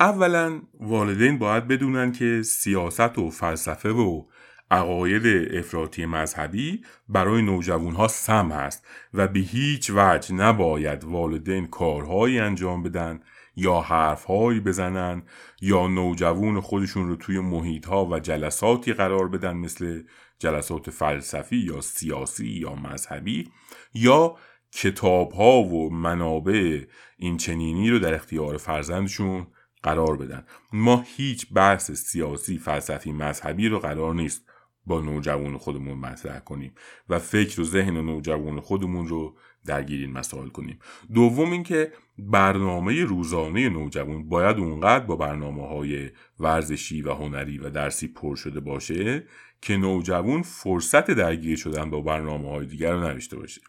اولا 0.00 0.62
والدین 0.74 1.38
باید 1.38 1.68
بدونن 1.68 2.12
که 2.12 2.42
سیاست 2.42 3.18
و 3.18 3.30
فلسفه 3.30 3.90
و 3.90 4.24
عقاید 4.70 5.54
افراطی 5.56 6.06
مذهبی 6.06 6.82
برای 7.08 7.42
نوجوان 7.42 7.94
ها 7.94 8.08
سم 8.08 8.52
هست 8.52 8.86
و 9.14 9.28
به 9.28 9.40
هیچ 9.40 9.90
وجه 9.94 10.34
نباید 10.34 11.04
والدین 11.04 11.66
کارهایی 11.66 12.38
انجام 12.38 12.82
بدن 12.82 13.20
یا 13.56 13.80
حرفهایی 13.80 14.60
بزنن 14.60 15.22
یا 15.60 15.86
نوجوان 15.86 16.60
خودشون 16.60 17.08
رو 17.08 17.16
توی 17.16 17.40
محیط 17.40 17.86
ها 17.86 18.06
و 18.06 18.20
جلساتی 18.20 18.92
قرار 18.92 19.28
بدن 19.28 19.56
مثل 19.56 20.02
جلسات 20.38 20.90
فلسفی 20.90 21.56
یا 21.56 21.80
سیاسی 21.80 22.46
یا 22.46 22.74
مذهبی 22.74 23.50
یا 23.94 24.36
کتاب 24.72 25.32
ها 25.32 25.62
و 25.62 25.90
منابع 25.90 26.84
این 27.16 27.36
چنینی 27.36 27.90
رو 27.90 27.98
در 27.98 28.14
اختیار 28.14 28.56
فرزندشون 28.56 29.46
قرار 29.82 30.16
بدن. 30.16 30.44
ما 30.72 31.04
هیچ 31.16 31.52
بحث 31.52 31.90
سیاسی 31.90 32.58
فلسفی 32.58 33.12
مذهبی 33.12 33.68
رو 33.68 33.78
قرار 33.78 34.14
نیست 34.14 34.46
با 34.86 35.00
نوجوان 35.00 35.58
خودمون 35.58 35.98
مطرح 35.98 36.38
کنیم 36.38 36.72
و 37.08 37.18
فکر 37.18 37.60
و 37.60 37.64
ذهن 37.64 37.96
نوجوان 37.96 38.60
خودمون 38.60 39.08
رو 39.08 39.36
درگیر 39.66 40.00
این 40.00 40.12
مسائل 40.12 40.48
کنیم. 40.48 40.78
دوم 41.14 41.52
اینکه 41.52 41.92
برنامه 42.18 43.04
روزانه 43.04 43.68
نوجوان 43.68 44.28
باید 44.28 44.56
اونقدر 44.56 45.04
با 45.04 45.16
برنامه 45.16 45.68
های 45.68 46.10
ورزشی 46.40 47.02
و 47.02 47.12
هنری 47.12 47.58
و 47.58 47.70
درسی 47.70 48.08
پر 48.08 48.36
شده 48.36 48.60
باشه 48.60 49.26
که 49.60 49.76
نوجوان 49.76 50.42
فرصت 50.42 51.10
درگیر 51.10 51.56
شدن 51.56 51.90
با 51.90 52.00
برنامه 52.00 52.50
های 52.50 52.66
دیگر 52.66 52.92
رو 52.92 53.04
نداشته 53.04 53.36
باشه. 53.36 53.60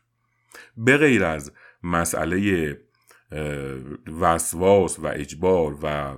به 0.77 0.97
غیر 0.97 1.23
از 1.23 1.51
مسئله 1.83 2.77
وسواس 4.19 4.99
و 4.99 5.07
اجبار 5.07 5.77
و 5.83 6.17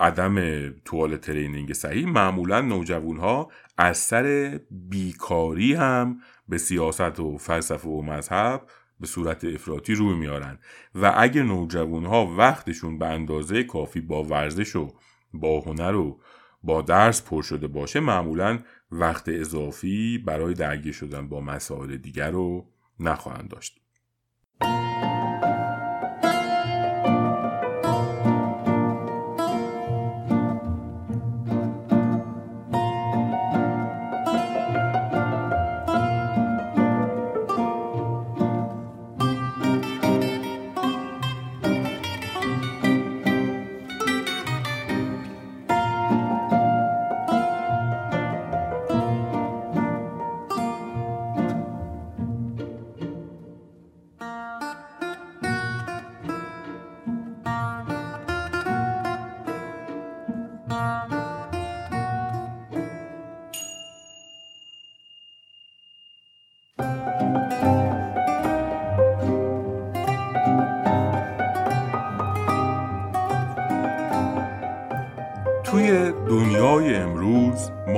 عدم 0.00 0.68
توال 0.84 1.16
ترینینگ 1.16 1.72
صحیح. 1.72 2.08
معمولا 2.08 2.60
نوجوان 2.60 3.16
ها 3.16 3.50
از 3.78 3.98
سر 3.98 4.60
بیکاری 4.70 5.74
هم 5.74 6.20
به 6.48 6.58
سیاست 6.58 7.20
و 7.20 7.38
فلسفه 7.38 7.88
و 7.88 8.02
مذهب 8.02 8.62
به 9.00 9.06
صورت 9.06 9.44
افراطی 9.44 9.94
روی 9.94 10.14
میارن. 10.14 10.58
و 10.94 11.14
اگه 11.16 11.42
نوجوان 11.42 12.04
ها 12.04 12.26
وقتشون 12.26 12.98
به 12.98 13.06
اندازه 13.06 13.64
کافی 13.64 14.00
با 14.00 14.24
ورزش 14.24 14.76
و 14.76 14.88
با 15.34 15.60
هنر 15.60 15.94
و 15.94 16.20
با 16.62 16.82
درس 16.82 17.22
پر 17.22 17.42
شده 17.42 17.66
باشه 17.66 18.00
معمولا 18.00 18.58
وقت 18.90 19.28
اضافی 19.28 20.18
برای 20.18 20.54
درگیر 20.54 20.92
شدن 20.92 21.28
با 21.28 21.40
مسائل 21.40 21.96
دیگر 21.96 22.30
رو 22.30 22.66
نخواهند 23.00 23.48
داشت. 23.48 23.80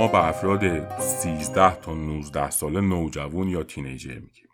ما 0.02 0.08
به 0.08 0.28
افراد 0.28 0.88
13 1.00 1.76
تا 1.76 1.94
19 1.94 2.50
ساله 2.50 2.80
نوجوان 2.80 3.48
یا 3.48 3.62
تینیجر 3.62 4.14
میگیم. 4.14 4.48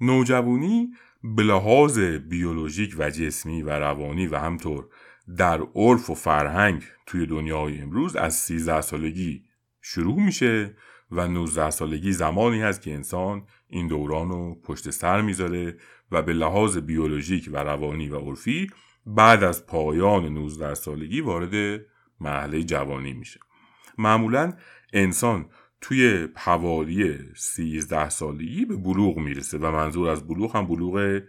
نوجوانی 0.00 0.88
به 1.22 1.42
لحاظ 1.42 1.98
بیولوژیک 1.98 2.94
و 2.98 3.10
جسمی 3.10 3.62
و 3.62 3.70
روانی 3.70 4.26
و 4.26 4.36
همطور 4.36 4.88
در 5.36 5.60
عرف 5.74 6.10
و 6.10 6.14
فرهنگ 6.14 6.82
توی 7.06 7.26
دنیای 7.26 7.78
امروز 7.78 8.16
از 8.16 8.34
13 8.34 8.80
سالگی 8.80 9.42
شروع 9.80 10.22
میشه 10.22 10.76
و 11.10 11.28
19 11.28 11.70
سالگی 11.70 12.12
زمانی 12.12 12.60
هست 12.60 12.82
که 12.82 12.94
انسان 12.94 13.42
این 13.68 13.88
دوران 13.88 14.28
رو 14.28 14.54
پشت 14.54 14.90
سر 14.90 15.20
می‌ذاره 15.20 15.76
و 16.12 16.22
به 16.22 16.32
لحاظ 16.32 16.76
بیولوژیک 16.78 17.48
و 17.52 17.56
روانی 17.56 18.08
و 18.08 18.18
عرفی 18.18 18.66
بعد 19.06 19.44
از 19.44 19.66
پایان 19.66 20.28
19 20.28 20.74
سالگی 20.74 21.20
وارد 21.20 21.80
مرحله 22.20 22.62
جوانی 22.62 23.12
میشه. 23.12 23.40
معمولا 23.98 24.52
انسان 24.92 25.46
توی 25.80 26.28
حوالی 26.36 27.18
13 27.36 28.08
سالگی 28.08 28.64
به 28.64 28.76
بلوغ 28.76 29.18
می‌رسه 29.18 29.58
و 29.58 29.70
منظور 29.70 30.08
از 30.08 30.26
بلوغ 30.28 30.56
هم 30.56 30.66
بلوغ 30.66 31.20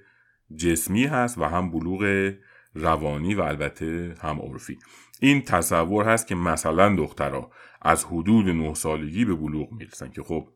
جسمی 0.56 1.06
هست 1.06 1.38
و 1.38 1.44
هم 1.44 1.72
بلوغ 1.72 2.34
روانی 2.76 3.36
و 3.36 3.42
البته 3.42 4.16
هم 4.22 4.40
عرفی. 4.40 4.78
این 5.20 5.42
تصور 5.42 6.06
هست 6.06 6.28
که 6.28 6.36
مثلا 6.36 6.96
دخترها 6.96 7.52
از 7.82 8.06
حدود 8.06 8.50
9 8.50 8.74
سالگی 8.74 9.26
به 9.26 9.36
بلوغ 9.36 9.72
می‌رسن 9.72 10.10
که 10.10 10.24
خب 10.24 10.48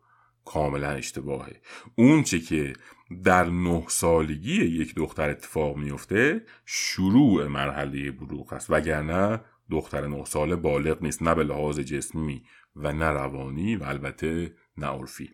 کاملا 0.46 0.89
اشتباهه. 0.89 1.62
اون 1.96 2.24
چه 2.24 2.39
که 2.39 2.74
در 3.24 3.50
نه 3.50 3.84
سالگی 3.88 4.65
یک 4.65 4.96
دختر 4.96 5.30
اتفاق 5.30 5.77
میفته 5.77 6.41
شروع 6.65 7.47
مرحله 7.47 8.12
بلوغ 8.12 8.54
است. 8.54 8.69
وگرنه 8.69 9.39
دختر 9.71 10.07
نه 10.07 10.25
ساله 10.25 10.55
بالغ 10.55 11.03
نیست 11.03 11.23
نه 11.23 11.36
به 11.36 11.43
لحاظ 11.43 11.79
جسمی 11.79 12.43
و 12.75 12.93
نه 12.93 13.05
روانی 13.05 13.75
و 13.75 13.84
البته 13.84 14.53
نه 14.77 14.88
عرفی. 14.88 15.29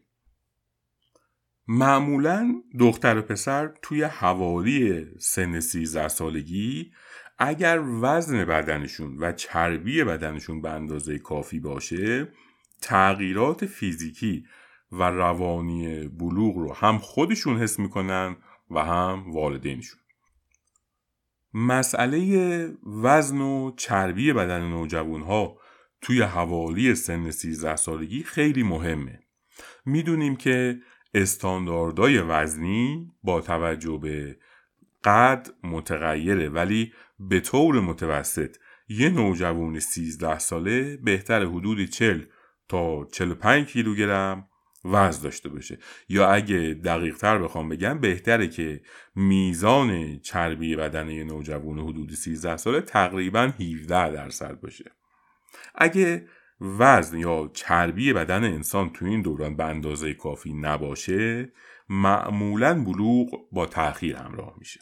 معمولا 1.68 2.62
دختر 2.80 3.18
و 3.18 3.22
پسر 3.22 3.74
توی 3.82 4.04
حوالی 4.04 5.06
سن 5.20 5.60
13 5.60 6.08
سالگی 6.08 6.92
اگر 7.40 7.84
وزن 8.02 8.46
بدنشون 8.46 9.18
و 9.18 9.32
چربی 9.32 10.04
بدنشون 10.04 10.62
به 10.62 10.70
اندازه 10.70 11.20
کافی 11.20 11.60
باشه 11.60 12.28
تغییرات 12.82 13.66
فیزیکی 13.66 14.46
و 14.92 15.04
روانی 15.04 16.08
بلوغ 16.08 16.58
رو 16.58 16.74
هم 16.74 16.98
خودشون 16.98 17.58
حس 17.58 17.80
می‌کنن 17.80 18.36
و 18.72 18.86
هم 18.86 19.32
والدینشون. 19.32 20.00
مسئله 21.54 22.74
وزن 22.86 23.42
و 23.42 23.72
چربی 23.78 24.34
بدن 24.34 24.62
نوجوان 24.62 25.22
ها 25.22 25.58
توی 26.02 26.22
حوالی 26.22 26.96
سن 26.96 27.32
13 27.32 27.76
سالگی 27.76 28.24
خیلی 28.24 28.64
مهمه. 28.64 29.20
می‌دونیم 29.86 30.36
که 30.36 30.80
استانداردهای 31.14 32.20
وزنی 32.20 33.12
با 33.24 33.42
توجه 33.42 34.00
به 34.02 34.38
قد 35.04 35.48
متغیره 35.64 36.50
ولی 36.50 36.94
به 37.20 37.40
طور 37.40 37.80
متوسط 37.80 38.58
یه 38.90 39.10
نوجوان 39.10 39.80
13 39.80 40.40
ساله 40.40 40.98
بهتر 40.98 41.46
حدود 41.46 41.86
40 41.86 42.22
تا 42.70 43.06
45 43.12 43.68
کیلوگرم 43.68 44.48
وزن 44.86 45.24
داشته 45.24 45.50
باشه. 45.50 45.78
یا 46.10 46.30
اگه 46.30 46.80
دقیق 46.84 47.18
تر 47.18 47.38
بخوام 47.38 47.70
بگم 47.70 48.00
بهتره 48.00 48.48
که 48.48 48.82
میزان 49.16 50.20
چربی 50.20 50.76
بدن 50.76 51.10
یه 51.10 51.24
نوجوان 51.24 51.80
حدود 51.80 52.14
13 52.14 52.58
ساله 52.58 52.82
تقریبا 52.82 53.42
17 53.60 54.12
درصد 54.12 54.60
باشه. 54.60 54.92
اگه 55.76 56.28
وزن 56.62 57.18
یا 57.18 57.52
چربی 57.54 58.14
بدن 58.14 58.44
انسان 58.44 58.90
تو 58.90 59.06
این 59.06 59.22
دوران 59.22 59.56
به 59.56 59.64
اندازه 59.64 60.14
کافی 60.14 60.54
نباشه 60.54 61.52
معمولا 61.90 62.84
بلوغ 62.84 63.50
با 63.52 63.66
تاخیر 63.66 64.16
همراه 64.16 64.56
میشه. 64.58 64.80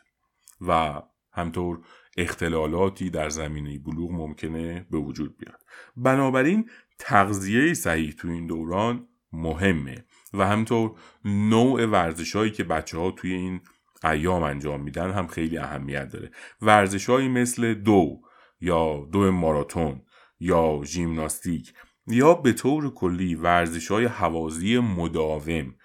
و 0.68 1.02
همطور 1.32 1.80
اختلالاتی 2.18 3.10
در 3.10 3.30
زمینه 3.30 3.80
بلوغ 3.80 4.12
ممکنه 4.12 4.86
به 4.92 4.98
وجود 4.98 5.38
بیاد. 5.38 5.62
بنابراین 5.98 6.70
تغذیه 7.00 7.74
صحیح 7.74 8.12
تو 8.12 8.28
این 8.28 8.48
دوران 8.48 9.08
مهمه. 9.32 10.06
و 10.34 10.48
همطور 10.48 10.92
نوع 11.26 11.86
ورزشهایی 11.86 12.52
که 12.52 12.64
بچه 12.64 12.98
ها 12.98 13.12
توی 13.12 13.34
این 13.34 13.62
ایام 14.04 14.44
انجام 14.44 14.82
میدن 14.82 15.12
هم 15.12 15.28
خیلی 15.28 15.58
اهمیت 15.58 16.10
داره. 16.10 16.32
ورزشهایی 16.62 17.30
مثل 17.30 17.74
دو 17.74 18.22
یا 18.62 19.08
دو 19.12 19.32
ماراتون 19.32 20.02
یا 20.40 20.82
ژیمناستیک 20.84 21.74
یا 22.08 22.34
به 22.34 22.54
طور 22.54 22.94
کلی 22.94 23.36
ورزش 23.36 23.92
های 23.92 24.06
حوازی 24.06 24.80
مداوم 24.80 25.76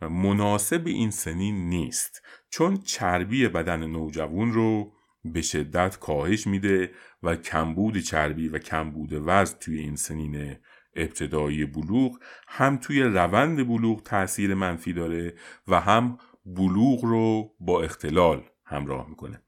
مناسب 0.00 0.86
این 0.86 1.10
سنین 1.10 1.68
نیست 1.68 2.22
چون 2.50 2.76
چربی 2.76 3.48
بدن 3.48 3.86
نوجوان 3.86 4.52
رو 4.52 4.92
به 5.24 5.42
شدت 5.42 5.98
کاهش 5.98 6.46
میده 6.46 6.90
و 7.22 7.36
کمبود 7.36 7.98
چربی 7.98 8.48
و 8.48 8.58
کمبود 8.58 9.10
وزن 9.12 9.58
توی 9.58 9.78
این 9.78 9.96
سنین 9.96 10.56
ابتدایی 11.02 11.64
بلوغ 11.64 12.18
هم 12.48 12.76
توی 12.76 13.02
روند 13.02 13.68
بلوغ 13.68 14.02
تاثیر 14.02 14.54
منفی 14.54 14.92
داره 14.92 15.34
و 15.68 15.80
هم 15.80 16.18
بلوغ 16.46 17.04
رو 17.04 17.54
با 17.60 17.82
اختلال 17.82 18.42
همراه 18.64 19.08
می‌کنه. 19.08 19.42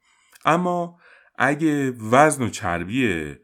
اما 0.45 0.99
اگه 1.35 1.91
وزن 1.91 2.43
و 2.43 2.49
چربی 2.49 3.35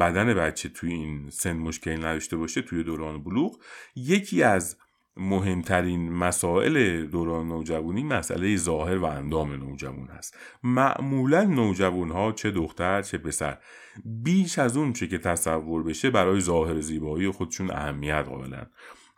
بدن 0.00 0.34
بچه 0.34 0.68
توی 0.68 0.92
این 0.92 1.30
سن 1.30 1.52
مشکلی 1.52 1.96
نداشته 1.96 2.36
باشه 2.36 2.62
توی 2.62 2.82
دوران 2.82 3.22
بلوغ 3.22 3.58
یکی 3.96 4.42
از 4.42 4.76
مهمترین 5.16 6.12
مسائل 6.12 7.06
دوران 7.06 7.48
نوجوانی 7.48 8.02
مسئله 8.02 8.56
ظاهر 8.56 8.98
و 8.98 9.04
اندام 9.04 9.52
نوجوان 9.52 10.08
هست. 10.08 10.36
معمولا 10.62 11.44
نوجوان 11.44 12.10
ها 12.10 12.32
چه 12.32 12.50
دختر 12.50 13.02
چه 13.02 13.18
پسر 13.18 13.58
بیش 14.04 14.58
از 14.58 14.76
اون 14.76 14.92
چه 14.92 15.06
که 15.06 15.18
تصور 15.18 15.82
بشه 15.82 16.10
برای 16.10 16.40
ظاهر 16.40 16.80
زیبایی 16.80 17.30
خودشون 17.30 17.70
اهمیت 17.70 18.24
قائلن. 18.28 18.66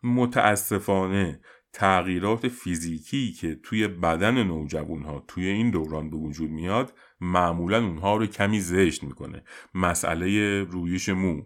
متاسفانه 0.02 1.40
تغییرات 1.72 2.48
فیزیکی 2.48 3.32
که 3.32 3.54
توی 3.62 3.88
بدن 3.88 4.42
نوجوان 4.42 5.02
ها 5.02 5.24
توی 5.28 5.46
این 5.46 5.70
دوران 5.70 6.10
به 6.10 6.16
وجود 6.16 6.50
میاد 6.50 6.92
معمولا 7.20 7.84
اونها 7.84 8.16
رو 8.16 8.26
کمی 8.26 8.60
زشت 8.60 9.02
می‌کنه. 9.04 9.44
مسئله 9.74 10.60
رویش 10.62 11.08
مو 11.08 11.42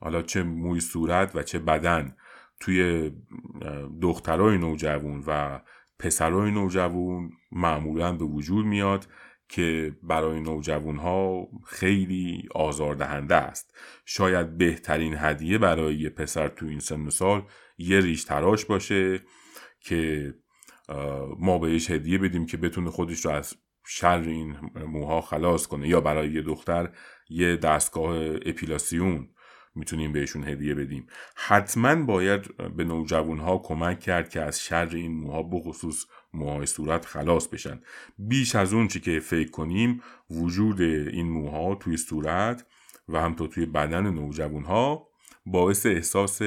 حالا 0.00 0.22
چه 0.22 0.42
موی 0.42 0.80
صورت 0.80 1.36
و 1.36 1.42
چه 1.42 1.58
بدن. 1.58 2.16
توی 2.60 3.10
دخترای 4.02 4.58
نوجوان 4.58 5.24
و 5.26 5.60
پسرای 5.98 6.50
نوجوان 6.50 7.30
معمولا 7.52 8.12
به 8.12 8.24
وجود 8.24 8.66
میاد 8.66 9.06
که 9.48 9.96
برای 10.02 10.40
نوجوان 10.40 10.96
ها 10.96 11.48
خیلی 11.66 12.48
آزاردهنده 12.54 13.34
است. 13.34 13.74
شاید 14.04 14.58
بهترین 14.58 15.14
هدیه 15.18 15.58
برای 15.58 15.94
یه 15.94 16.10
پسر 16.10 16.48
تو 16.48 16.66
این 16.66 16.80
سن 16.80 17.08
سال 17.08 17.42
یه 17.78 18.00
ریش 18.00 18.24
تراش 18.24 18.64
باشه 18.64 19.20
که 19.80 20.34
ما 21.38 21.58
بهش 21.58 21.90
هدیه 21.90 22.18
بدیم 22.18 22.46
که 22.46 22.56
بتونه 22.56 22.90
خودش 22.90 23.24
رو 23.24 23.30
از 23.30 23.54
شر 23.86 24.20
این 24.20 24.56
موها 24.86 25.20
خلاص 25.20 25.66
کنه 25.66 25.88
یا 25.88 26.00
برای 26.00 26.32
یه 26.32 26.42
دختر 26.42 26.90
یه 27.28 27.56
دستگاه 27.56 28.16
اپیلاسیون. 28.46 29.28
می‌تونیم 29.78 30.12
بهشون 30.12 30.48
هدیه 30.48 30.74
بدیم. 30.74 31.06
حتما 31.36 32.04
باید 32.04 32.56
به 32.76 32.84
نوجوان 32.84 33.38
ها 33.38 33.58
کمک 33.58 34.00
کرد 34.00 34.28
که 34.30 34.40
از 34.40 34.60
شر 34.60 34.88
این 34.92 35.12
موها 35.12 35.42
بخصوص 35.42 36.04
موهای 36.34 36.66
صورت 36.66 37.06
خلاص 37.06 37.48
بشن. 37.48 37.80
بیش 38.18 38.54
از 38.54 38.72
اون 38.72 38.88
چی 38.88 39.00
که 39.00 39.20
فکر 39.20 39.50
کنیم 39.50 40.02
وجود 40.30 40.80
این 40.80 41.30
موها 41.30 41.74
توی 41.74 41.96
صورت 41.96 42.66
و 43.08 43.20
همطور 43.20 43.48
توی 43.48 43.66
بدن 43.66 44.10
نوجوان 44.10 44.64
ها 44.64 45.08
باعث 45.46 45.86
احساس 45.86 46.42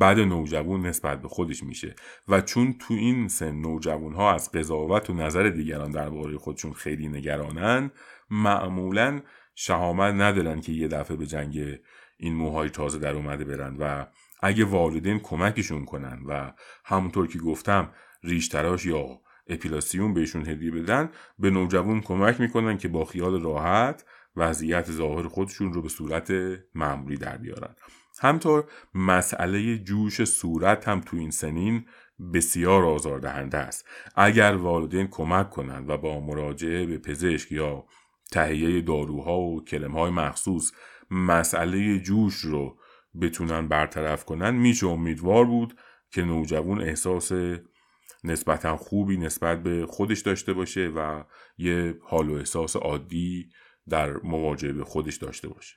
بد 0.00 0.18
نوجوان 0.18 0.86
نسبت 0.86 1.22
به 1.22 1.28
خودش 1.28 1.62
میشه. 1.62 1.94
و 2.28 2.40
چون 2.40 2.72
تو 2.72 2.94
این 2.94 3.28
سن 3.28 3.60
نوجوان 3.60 4.12
ها 4.12 4.34
از 4.34 4.52
قضاوت 4.52 5.10
و 5.10 5.14
نظر 5.14 5.48
دیگران 5.48 5.90
درباره 5.90 6.38
خودشون 6.38 6.72
خیلی 6.72 7.08
نگرانن 7.08 7.90
معمولا 8.30 9.20
شهامت 9.54 10.14
ندارن 10.14 10.60
که 10.60 10.72
یه 10.72 10.88
دفعه 10.88 11.16
به 11.16 11.26
جنگ 11.26 11.78
این 12.16 12.34
موهای 12.34 12.70
تازه 12.70 12.98
در 12.98 13.14
اومده 13.14 13.44
برن 13.44 13.76
و 13.76 14.06
اگه 14.42 14.64
والدین 14.64 15.18
کمکشون 15.18 15.84
کنن 15.84 16.22
و 16.28 16.52
همونطور 16.84 17.26
که 17.26 17.38
گفتم 17.38 17.90
ریشتراش 18.22 18.86
یا 18.86 19.20
اپیلاسیون 19.46 20.14
بهشون 20.14 20.48
هدیه 20.48 20.70
بدن 20.70 21.10
به 21.38 21.50
نوجوان 21.50 22.00
کمک 22.00 22.40
می‌کنن 22.40 22.78
که 22.78 22.88
با 22.88 23.04
خیال 23.04 23.42
راحت 23.42 24.04
وضعیت 24.36 24.90
ظاهر 24.90 25.28
خودشون 25.28 25.72
رو 25.72 25.82
به 25.82 25.88
صورت 25.88 26.32
معمولی 26.74 27.16
در 27.16 27.36
بیارن. 27.36 27.74
همطور 28.20 28.64
مسئله 28.94 29.78
جوش 29.78 30.24
صورت 30.24 30.88
هم 30.88 31.00
تو 31.00 31.16
این 31.16 31.30
سنین 31.30 31.86
بسیار 32.34 32.84
آزاردهنده 32.84 33.58
است. 33.58 33.88
اگر 34.16 34.54
والدین 34.54 35.06
کمک 35.06 35.50
کنند 35.50 35.90
و 35.90 35.96
با 35.96 36.20
مراجعه 36.20 36.86
به 36.86 36.98
پزشک 36.98 37.52
یا 37.52 37.84
تهیه 38.32 38.80
داروها 38.80 39.38
و 39.38 39.64
کلمهای 39.64 40.10
مخصوص 40.10 40.72
مسئله 41.14 41.98
جوش 41.98 42.34
رو 42.34 42.78
بتونن 43.20 43.68
برطرف 43.68 44.24
کنن 44.24 44.50
میشه 44.50 44.86
امیدوار 44.86 45.44
بود 45.44 45.80
که 46.10 46.22
نوجوان 46.22 46.80
احساس 46.80 47.32
نسبتا 48.24 48.76
خوبی 48.76 49.16
نسبت 49.16 49.62
به 49.62 49.86
خودش 49.86 50.20
داشته 50.20 50.52
باشه 50.52 50.88
و 50.96 51.24
یه 51.58 51.98
حال 52.02 52.30
و 52.30 52.34
احساس 52.34 52.76
عادی 52.76 53.50
در 53.88 54.16
مواجهه 54.16 54.72
به 54.72 54.84
خودش 54.84 55.16
داشته 55.16 55.48
باشه. 55.48 55.76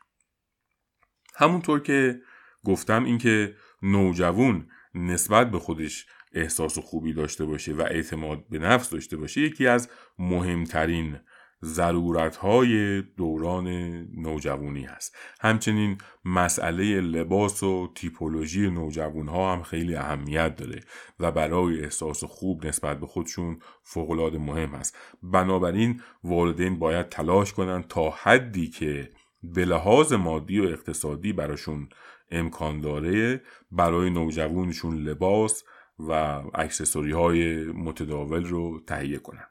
همونطور 1.35 1.79
که 1.79 2.21
گفتم 2.63 3.03
اینکه 3.03 3.55
نوجوان 3.81 4.69
نسبت 4.95 5.51
به 5.51 5.59
خودش 5.59 6.05
احساس 6.33 6.79
خوبی 6.79 7.13
داشته 7.13 7.45
باشه 7.45 7.73
و 7.73 7.81
اعتماد 7.81 8.47
به 8.49 8.59
نفس 8.59 8.89
داشته 8.89 9.17
باشه 9.17 9.41
یکی 9.41 9.67
از 9.67 9.89
مهمترین 10.19 11.19
ضرورت 11.63 12.35
های 12.35 13.01
دوران 13.01 13.67
نوجوانی 14.15 14.83
هست. 14.83 15.15
همچنین 15.41 15.97
مسئله 16.25 17.01
لباس 17.01 17.63
و 17.63 17.91
تیپولوژی 17.95 18.69
نوجوان 18.69 19.27
ها 19.27 19.53
هم 19.53 19.63
خیلی 19.63 19.95
اهمیت 19.95 20.55
داره 20.55 20.79
و 21.19 21.31
برای 21.31 21.83
احساس 21.83 22.23
خوب 22.23 22.65
نسبت 22.65 22.99
به 22.99 23.07
خودشون 23.07 23.59
فوقالعاده 23.83 24.37
مهم 24.37 24.69
هست. 24.69 24.97
بنابراین 25.23 26.01
والدین 26.23 26.79
باید 26.79 27.09
تلاش 27.09 27.53
کنن 27.53 27.83
تا 27.83 28.09
حدی 28.09 28.67
که 28.67 29.11
به 29.43 29.65
لحاظ 29.65 30.13
مادی 30.13 30.59
و 30.59 30.63
اقتصادی 30.63 31.33
براشون 31.33 31.89
امکان 32.31 32.81
داره 32.81 33.41
برای 33.71 34.09
نوجوانشون 34.09 34.97
لباس 34.97 35.63
و 35.99 36.11
اکسسوری 36.53 37.11
های 37.11 37.63
متداول 37.63 38.45
رو 38.45 38.79
تهیه 38.87 39.17
کنن. 39.17 39.47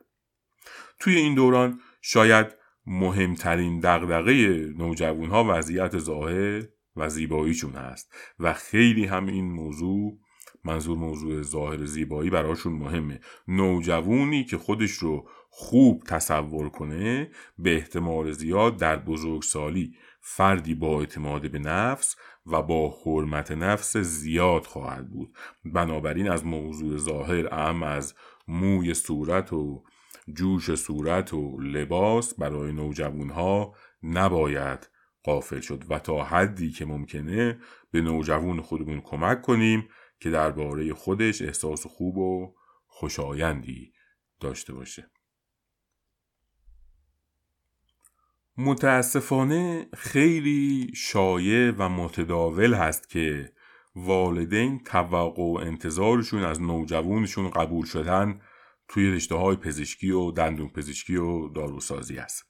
توی 0.99 1.17
این 1.17 1.35
دوران 1.35 1.81
شاید 2.03 2.47
مهمترین 2.87 3.81
دغدغه 3.81 4.33
نوجوان 4.79 5.31
ها 5.31 5.45
وضعیت 5.49 5.99
ظاهر 5.99 6.63
و 6.97 7.09
زیباییشون 7.09 7.73
هست. 7.73 8.15
و 8.39 8.53
خیلی 8.53 9.05
هم 9.05 9.27
این 9.27 9.53
موضوع 9.53 10.19
منظور 10.65 10.99
موضوع 10.99 11.43
ظاهر 11.43 11.85
زیبایی 11.85 12.31
براشون 12.31 12.73
مهمه. 12.73 13.21
نوجوانی 13.49 14.45
که 14.45 14.59
خودش 14.59 14.91
رو 14.91 15.29
خوب 15.51 16.03
تصور 16.07 16.69
کنه 16.69 17.31
به 17.59 17.75
احتمال 17.75 18.31
زیاد 18.31 18.77
در 18.77 18.97
بزرگسالی 18.97 19.95
فردی 20.21 20.75
با 20.75 21.01
اعتماد 21.01 21.51
به 21.51 21.59
نفس 21.59 22.17
و 22.47 22.63
با 22.63 22.95
حرمت 23.05 23.53
نفس 23.53 23.97
زیاد 23.97 24.65
خواهد 24.65 25.11
بود. 25.11 25.37
بنابراین 25.65 26.31
از 26.31 26.45
موضوع 26.47 26.97
ظاهر 26.97 27.55
اهم 27.55 27.83
از 27.83 28.15
موی 28.49 28.95
صورت 28.95 29.53
و 29.53 29.85
جوش 30.35 30.75
صورت 30.75 31.35
و 31.35 31.61
لباس 31.61 32.35
برای 32.35 32.73
نوجوان 32.73 33.31
ها 33.31 33.75
نباید 34.03 34.91
قافل 35.23 35.61
شد 35.61 35.85
و 35.89 35.99
تا 35.99 36.25
حدی 36.25 36.71
که 36.71 36.85
ممکنه 36.85 37.59
به 37.91 38.01
نوجوان 38.01 38.61
خودمون 38.61 39.01
کمک 39.01 39.43
کنیم 39.43 39.89
که 40.21 40.31
درباره 40.31 40.95
خودش 40.95 41.43
احساس 41.43 41.87
خوب 41.87 42.19
و 42.19 42.55
خوشایندی 42.87 43.93
داشته 44.41 44.73
باشه. 44.73 45.11
متاسفانه 48.59 49.89
خیلی 49.97 50.93
شایع 50.95 51.71
و 51.71 51.89
متداول 51.89 52.75
هست 52.75 53.09
که 53.09 53.53
والدین 53.97 54.79
توقع 54.85 55.43
و 55.43 55.59
انتظارشون 55.63 56.45
از 56.45 56.63
نوجوانشون 56.63 57.51
قبول 57.51 57.87
شدن 57.87 58.41
توی 58.89 59.11
رشته 59.11 59.35
های 59.35 59.57
پزشکی 59.57 60.11
و 60.11 60.31
دندون 60.31 60.69
پزشکی 60.69 61.17
و 61.17 61.49
داروسازی 61.49 62.19
است 62.19 62.45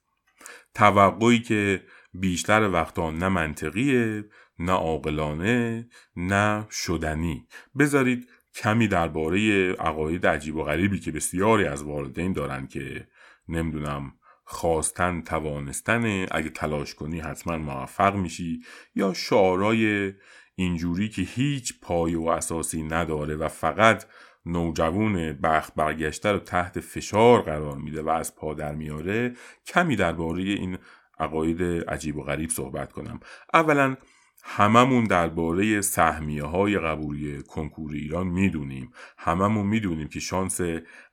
توقعی 0.73 1.39
که 1.39 1.83
بیشتر 2.13 2.69
وقتا 2.69 3.11
نه 3.11 3.29
منطقیه 3.29 4.25
نه 4.59 4.71
عاقلانه 4.71 5.89
نه 6.15 6.67
شدنی. 6.71 7.47
بذارید 7.79 8.27
کمی 8.55 8.87
درباره 8.87 9.71
عقاید 9.71 10.27
عجیب 10.27 10.55
و 10.55 10.63
غریبی 10.63 10.99
که 10.99 11.11
بسیاری 11.11 11.65
از 11.65 11.83
والدین 11.83 12.33
دارن 12.33 12.67
که 12.67 13.07
نمی‌دونم 13.47 14.13
خواستن 14.43 15.21
توانستن 15.21 16.25
اگه 16.31 16.49
تلاش 16.49 16.95
کنی 16.95 17.19
حتما 17.19 17.57
موفق 17.57 18.15
میشی 18.15 18.61
یا 18.95 19.13
شعارای 19.13 20.13
اینجوری 20.55 21.09
که 21.09 21.21
هیچ 21.21 21.79
پای 21.81 22.15
و 22.15 22.23
اساسی 22.27 22.83
نداره 22.83 23.35
و 23.35 23.47
فقط 23.47 24.05
نوجوان 24.47 25.33
بخت 25.33 25.75
برگشته 25.75 26.31
رو 26.31 26.39
تحت 26.39 26.79
فشار 26.79 27.41
قرار 27.41 27.77
میده 27.77 28.01
و 28.01 28.09
از 28.09 28.35
پا 28.35 28.53
در 28.53 28.75
میاره 28.75 29.33
کمی 29.65 29.95
درباره 29.95 30.43
این 30.43 30.77
عقاید 31.19 31.63
عجیب 31.63 32.17
و 32.17 32.23
غریب 32.23 32.49
صحبت 32.49 32.91
کنم. 32.91 33.19
اولا 33.53 33.95
هممون 34.43 35.03
درباره 35.03 35.81
سهمیه 35.81 36.43
های 36.43 36.79
قبولی 36.79 37.43
کنکور 37.43 37.93
ایران 37.93 38.27
می‌دونیم. 38.27 38.91
هممون 39.17 39.65
می‌دونیم 39.65 40.07
که 40.07 40.19
شانس 40.19 40.61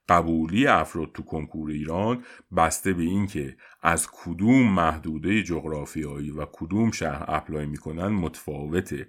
قبولی 0.09 0.67
افراد 0.67 1.11
تو 1.13 1.23
کنکور 1.23 1.69
ایران 1.69 2.23
بسته 2.57 2.93
به 2.93 3.03
اینکه 3.03 3.57
از 3.81 4.07
کدوم 4.11 4.73
محدوده 4.73 5.43
جغرافیایی 5.43 6.31
و 6.31 6.45
کدوم 6.53 6.91
شهر 6.91 7.25
اپلای 7.27 7.65
می‌کنن 7.65 8.07
متفاوته. 8.07 9.07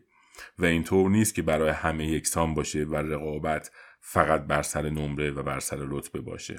و 0.58 0.64
اینطور 0.64 1.10
نیست 1.10 1.34
که 1.34 1.42
برای 1.42 1.70
همه 1.70 2.06
یکسان 2.06 2.54
باشه 2.54 2.84
و 2.84 2.96
رقابت 2.96 3.70
فقط 4.08 4.46
بر 4.46 4.62
سر 4.62 4.90
نمره 4.90 5.30
و 5.30 5.42
بر 5.42 5.60
سر 5.60 5.76
رتبه 5.80 6.20
باشه. 6.20 6.56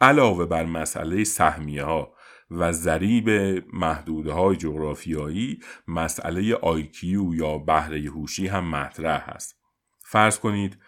علاوه 0.00 0.46
بر 0.46 0.64
مسئله 0.64 1.24
سهمیه 1.24 1.82
ها 1.82 2.14
و 2.50 2.72
ضریب 2.72 3.30
محدوده 3.72 4.32
های 4.32 4.56
جغرافیایی 4.56 5.60
مسئله 5.88 6.54
آیکیو 6.54 7.34
یا 7.34 7.58
بهره 7.58 8.00
هوشی 8.00 8.46
هم 8.46 8.70
مطرح 8.70 9.30
هست 9.30 9.56
فرض 10.00 10.38
کنید 10.38 10.78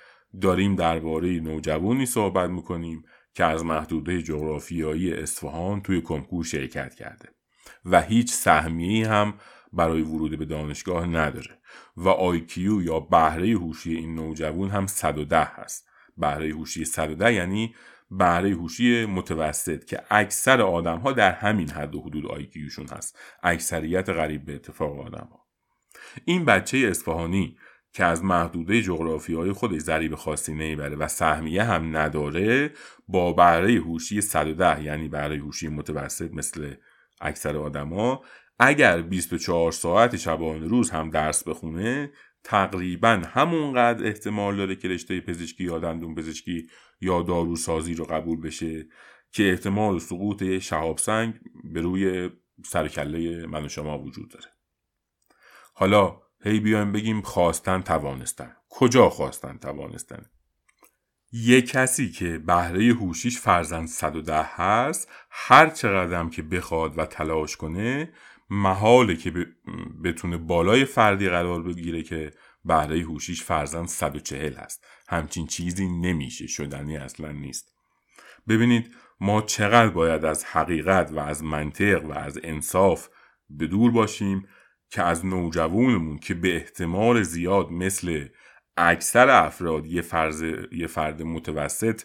داریم 0.41 0.77
درباره 0.77 1.41
نوجوانی 1.41 2.07
صحبت 2.07 2.51
می‌کنیم 2.51 3.05
که 3.35 3.45
از 3.45 3.65
محدوده 3.65 4.23
جغرافیایی 4.23 5.15
اصفهان 5.15 5.81
توی 5.81 6.03
کنکور 6.03 6.45
شرکت 6.45 6.95
کرده 6.95 7.29
و 7.85 8.03
هیچ 8.03 8.33
سهمیه 8.33 9.09
هم 9.09 9.35
برای 9.73 10.03
ورود 10.03 10.39
به 10.39 10.45
دانشگاه 10.45 11.07
نداره. 11.07 11.60
و 11.97 12.09
آیکیو 12.09 12.83
یا 12.83 13.01
بهره 13.01 13.49
هوشی 13.49 13.95
این 13.95 14.15
نوجوان 14.15 14.71
هم 14.71 14.87
110 14.87 15.45
هست. 15.45 15.89
بهره 16.17 16.49
هوشی 16.49 16.85
110 16.85 17.35
یعنی 17.35 17.75
بهره 18.11 18.51
هوشی 18.51 19.07
متوسط 19.07 19.85
که 19.85 20.03
اکثر 20.11 20.63
آدم 20.63 20.99
ها 20.99 21.13
در 21.13 21.33
همین 21.33 21.71
حد 21.71 21.95
و 21.95 22.01
حدود 22.01 22.27
آیکیوشون 22.27 22.87
هست. 22.87 23.19
اکثریت 23.43 24.09
غریب 24.09 24.45
به 24.45 24.55
اتفاق 24.55 25.01
آدم 25.01 25.29
ها 25.33 25.47
این 26.25 26.45
بچه 26.45 26.79
اصفهانی 26.79 27.57
که 27.93 28.05
از 28.05 28.25
محدوده 28.25 28.83
جغرافی 28.83 29.35
های 29.35 29.53
خودش 29.53 29.81
ضریب 29.81 30.15
خاصی 30.15 30.55
نمی‌بره 30.55 30.97
و 30.97 31.09
سهمیه 31.09 31.63
هم 31.65 31.97
نداره 31.97 32.71
با 33.09 33.33
بهره 33.33 33.75
هوشی 33.75 34.21
110 34.21 34.83
یعنی 34.83 35.09
بهره 35.09 35.39
هوشی 35.39 35.69
متوسط 35.69 36.31
مثل 36.33 36.75
اکثر 37.21 37.57
آدما 37.57 38.23
اگر 38.63 39.03
24 39.03 39.73
ساعت 39.73 40.17
شبانه 40.17 40.67
روز 40.67 40.91
هم 40.91 41.11
درس 41.11 41.49
بخونه 41.49 42.13
تقریبا 42.45 43.23
همونقدر 43.27 44.07
احتمال 44.07 44.57
داره 44.57 44.77
که 44.77 44.89
رشته 44.89 45.21
پزشکی 45.21 45.65
یا 45.65 45.79
دندون 45.79 46.15
پزشکی 46.15 46.69
یا 47.01 47.23
داروسازی 47.23 47.95
رو 47.95 48.05
قبول 48.05 48.41
بشه 48.41 48.87
که 49.33 49.51
احتمال 49.51 49.99
سقوط 49.99 50.59
شهاب 50.59 50.99
سنگ 50.99 51.35
به 51.65 51.81
روی 51.81 52.31
سرکله 52.65 53.47
من 53.47 53.65
و 53.65 53.69
شما 53.69 53.99
وجود 53.99 54.31
داره. 54.31 54.49
حالا 55.75 56.21
هی 56.43 56.61
بیایم 56.61 56.93
بگیم 56.93 57.23
خواستن 57.23 57.83
توانستن. 57.83 58.57
کجا 58.69 59.11
خواستن 59.11 59.59
توانستن؟ 59.59 60.27
یه 61.33 61.63
کسی 61.63 62.11
که 62.11 62.39
بهره 62.39 62.85
هوشیش 62.85 63.39
فرزند 63.39 63.89
110 63.89 64.43
هست 64.43 65.09
هر 65.31 65.71
چقدرم 65.71 66.31
که 66.31 66.43
بخواد 66.43 66.99
و 66.99 67.07
تلاش 67.07 67.57
کنه 67.57 68.13
محاله 68.51 69.17
که 69.17 69.47
بتونه 70.05 70.37
بالای 70.37 70.85
فردی 70.85 71.29
قرار 71.29 71.63
بگیره 71.63 72.03
که 72.03 72.33
بهره 72.65 73.01
هوشیش 73.01 73.43
فرزند 73.43 73.89
140 73.89 74.55
هست. 74.55 74.87
همچین 75.09 75.47
چیزی 75.47 75.89
نمیشه. 75.89 76.47
شدنی 76.47 76.97
اصلا 76.97 77.33
نیست. 77.33 77.75
ببینید 78.49 78.95
ما 79.21 79.43
چقدر 79.43 79.89
باید 79.89 80.25
از 80.25 80.45
حقیقت 80.45 81.13
و 81.13 81.19
از 81.19 81.45
منطق 81.45 82.05
و 82.05 82.13
از 82.13 82.39
انصاف 82.45 83.09
به 83.51 83.67
دور 83.67 83.91
باشیم 83.91 84.49
که 84.91 85.03
از 85.03 85.27
نوجوانمون 85.27 86.19
که 86.19 86.35
به 86.35 86.57
احتمال 86.57 87.23
زیاد 87.23 87.71
مثل 87.71 88.29
اکثر 88.77 89.29
افراد 89.29 89.87
یه, 89.87 90.03
فرز، 90.03 90.43
یه 90.73 90.87
فرد 90.87 91.23
متوسط 91.23 92.03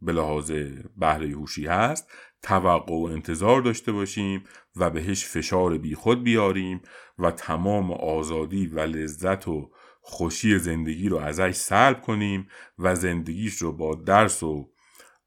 به 0.00 0.12
لحاظ 0.12 0.52
بهره 0.96 1.28
هوشی 1.28 1.66
هست 1.66 2.10
توقع 2.42 2.94
و 2.94 3.08
انتظار 3.12 3.60
داشته 3.62 3.92
باشیم 3.92 4.44
و 4.76 4.90
بهش 4.90 5.24
فشار 5.26 5.78
بیخود 5.78 6.24
بیاریم 6.24 6.80
و 7.18 7.30
تمام 7.30 7.92
آزادی 7.92 8.66
و 8.66 8.80
لذت 8.80 9.48
و 9.48 9.70
خوشی 10.00 10.58
زندگی 10.58 11.08
رو 11.08 11.16
ازش 11.16 11.54
سلب 11.54 12.00
کنیم 12.00 12.48
و 12.78 12.94
زندگیش 12.94 13.54
رو 13.54 13.72
با 13.72 13.94
درس 13.94 14.42
و 14.42 14.70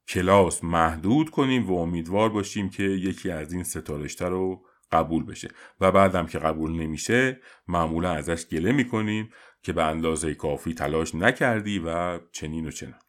کلاس 0.08 0.64
محدود 0.64 1.30
کنیم 1.30 1.66
و 1.66 1.78
امیدوار 1.78 2.28
باشیم 2.28 2.70
که 2.70 2.82
یکی 2.82 3.30
از 3.30 3.52
این 3.52 3.62
ستارشته 3.62 4.28
رو 4.28 4.64
قبول 4.92 5.24
بشه. 5.24 5.48
و 5.80 5.92
بعدم 5.92 6.26
که 6.26 6.38
قبول 6.38 6.72
نمیشه 6.72 7.40
معمولا 7.68 8.10
ازش 8.10 8.46
گله 8.46 8.72
می‌کنیم 8.72 9.30
که 9.62 9.72
به 9.72 9.84
اندازه 9.84 10.34
کافی 10.34 10.74
تلاش 10.74 11.14
نکردی 11.14 11.78
و 11.78 12.20
چنین 12.32 12.66
و 12.66 12.70
چنان. 12.70 13.00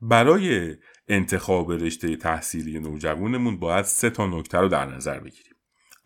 برای 0.00 0.76
انتخاب 1.08 1.72
رشته 1.72 2.16
تحصیلی 2.16 2.80
نوجوانمون 2.80 3.58
باید 3.58 3.84
سه 3.84 4.10
تا 4.10 4.26
نکته 4.26 4.58
رو 4.58 4.68
در 4.68 4.86
نظر 4.86 5.20
بگیریم. 5.20 5.54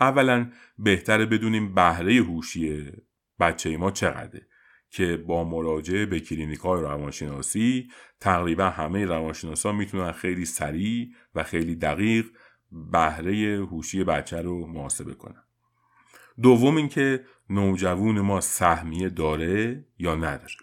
اولا 0.00 0.50
بهتره 0.78 1.26
بدونیم 1.26 1.74
بهره 1.74 2.14
هوشی 2.14 2.92
بچه 3.40 3.76
ما 3.76 3.90
چقدره 3.90 4.46
که 4.90 5.16
با 5.16 5.44
مراجعه 5.44 6.06
به 6.06 6.20
کلینیک 6.20 6.58
های 6.58 6.82
روانشناسی 6.82 7.90
تقریبا 8.20 8.64
همه 8.64 9.04
روانشناسا 9.04 9.72
می‌تونن 9.72 10.12
خیلی 10.12 10.44
سریع 10.44 11.08
و 11.34 11.42
خیلی 11.42 11.76
دقیق 11.76 12.26
بهره 12.92 13.66
هوشی 13.70 14.04
بچه 14.04 14.42
رو 14.42 14.66
محاسبه 14.66 15.14
کنن. 15.14 15.42
دوم 16.42 16.76
اینکه 16.76 17.24
نوجوان 17.50 18.20
ما 18.20 18.40
سهمیه 18.40 19.08
داره 19.08 19.84
یا 19.98 20.14
نداره. 20.14 20.54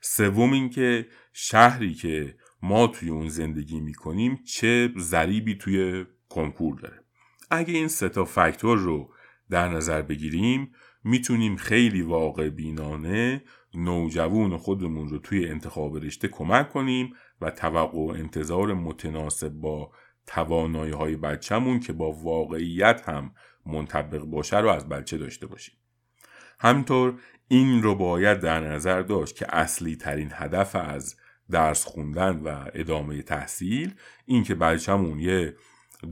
سوم 0.00 0.52
اینکه 0.52 1.06
شهری 1.32 1.94
که 1.94 2.36
ما 2.62 2.86
توی 2.86 3.08
اون 3.08 3.28
زندگی 3.28 3.80
می‌کنیم 3.80 4.40
چه 4.44 4.92
ذریبی 4.98 5.54
توی 5.54 6.04
کنکور 6.28 6.80
داره. 6.80 7.04
اگه 7.50 7.74
این 7.74 7.88
سه 7.88 8.08
تا 8.08 8.24
فاکتور 8.24 8.78
رو 8.78 9.14
در 9.50 9.68
نظر 9.68 10.02
بگیریم 10.02 10.72
می‌تونیم 11.04 11.56
خیلی 11.56 12.02
واقع 12.02 12.48
بینانه 12.48 13.42
نوجوان 13.74 14.56
خودمون 14.56 15.08
رو 15.08 15.18
توی 15.18 15.48
انتخاب 15.48 15.96
رشته 15.96 16.28
کمک 16.28 16.68
کنیم 16.68 17.14
و 17.40 17.50
توقع 17.50 17.98
و 17.98 18.12
انتظار 18.16 18.74
متناسب 18.74 19.48
با 19.48 19.92
توانایی 20.26 20.92
های 20.92 21.16
بچهمون 21.16 21.80
که 21.80 21.92
با 21.92 22.12
واقعیت 22.12 23.08
هم 23.08 23.34
منطبق 23.66 24.24
باشه 24.24 24.58
رو 24.58 24.68
از 24.68 24.88
بچه 24.88 25.18
داشته 25.18 25.46
باشیم. 25.46 25.74
همینطور 26.60 27.20
این 27.48 27.82
رو 27.82 27.94
باید 27.94 28.40
در 28.40 28.60
نظر 28.60 29.02
داشت 29.02 29.36
که 29.36 29.46
اصلی 29.48 29.96
ترین 29.96 30.30
هدف 30.32 30.76
از 30.76 31.16
درس 31.50 31.84
خوندن 31.84 32.40
و 32.44 32.64
ادامه 32.74 33.22
تحصیل 33.22 33.94
این 34.26 34.42
که 34.42 34.54
بچهمون 34.54 35.20
یه 35.20 35.54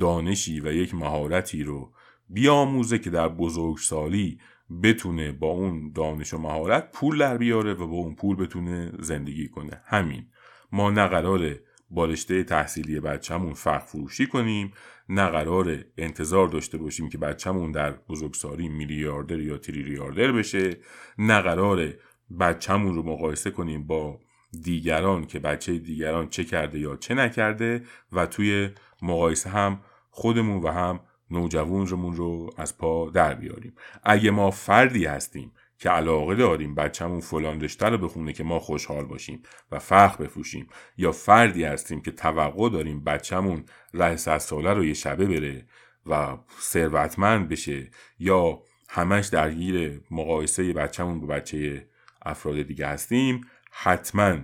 دانشی 0.01 0.61
و 0.61 0.73
یک 0.73 0.95
مهارتی 0.95 1.63
رو 1.63 1.93
بیاموزه 2.29 2.99
که 2.99 3.11
در 3.11 3.29
بزرگسالی 3.29 4.39
بتونه 4.83 5.33
با 5.33 5.49
اون 5.49 5.93
دانش 5.93 6.35
و 6.35 6.39
مهارت 6.39 6.93
پول 6.93 7.19
در 7.19 7.37
بیاره 7.37 7.75
و 7.75 7.87
با 7.87 7.97
اون 7.97 8.15
پول 8.15 8.37
بتونه 8.37 8.93
زندگی 8.99 9.49
کنه. 9.49 9.81
همین. 9.85 10.27
ما 10.73 10.91
نه 10.91 11.07
قراره 11.07 11.61
با 11.91 12.05
رشته 12.05 12.45
تحصیلی 12.45 13.01
بچهمون 13.01 13.55
فرق 13.55 13.87
فروشی 13.87 14.27
کنیم 14.27 14.73
نه 15.09 15.27
قرار 15.27 15.85
انتظار 15.99 16.49
داشته 16.49 16.79
باشیم 16.79 17.09
که 17.09 17.19
بچهمون 17.19 17.73
در 17.73 17.93
بزرگسالی 17.93 18.69
میلیاردر 18.69 19.39
یا 19.39 19.59
تریلیاردر 19.59 20.33
بشه 20.33 20.77
نه 21.19 21.41
قرار 21.41 21.95
بچهمون 22.41 22.95
رو 22.95 23.03
مقایسه 23.03 23.51
کنیم 23.51 23.87
با 23.87 24.21
دیگران 24.63 25.27
که 25.27 25.39
بچه 25.39 25.79
دیگران 25.79 26.29
چه 26.29 26.45
کرده 26.45 26.79
یا 26.79 26.97
چه 26.97 27.15
نکرده 27.15 27.83
و 28.13 28.27
توی 28.27 28.71
مقایسه 29.03 29.51
هم 29.51 29.81
خودمون 30.11 30.63
و 30.63 30.69
هم 30.69 31.01
نوجوانمون 31.31 32.17
رو 32.17 32.51
از 32.57 32.79
پا 32.79 33.11
در 33.11 33.35
بیاریم. 33.35 33.75
اگه 34.03 34.31
ما 34.31 34.51
فردی 34.51 35.05
هستیم 35.05 35.53
که 35.79 35.91
علاقه 35.91 36.35
داریم 36.35 36.75
بچهمون 36.75 37.21
فلان 37.21 37.61
رشته 37.61 37.87
رو 37.87 37.99
بخونه 37.99 38.33
که 38.33 38.45
ما 38.45 38.59
خوشحال 38.59 39.05
باشیم 39.05 39.43
و 39.73 39.79
فخر 39.79 40.17
بفروشیم 40.25 40.69
یا 40.97 41.13
فردی 41.13 41.65
هستیم 41.65 42.01
که 42.01 42.11
توقع 42.11 42.71
داریم 42.71 43.05
بچهمون 43.05 43.65
ره 43.95 44.17
صد 44.17 44.39
ساله 44.39 44.73
رو 44.73 44.85
یه 44.85 44.95
شبه 44.95 45.27
بره 45.27 45.67
و 46.07 46.37
ثروتمند 46.61 47.49
بشه 47.49 47.91
یا 48.19 48.63
همش 48.89 49.27
درگیر 49.27 50.01
مقایسه 50.11 50.73
بچهمون 50.73 51.21
با 51.21 51.27
بچه 51.27 51.89
افراد 52.23 52.63
دیگه 52.63 52.87
هستیم 52.87 53.41
حتما 53.79 54.39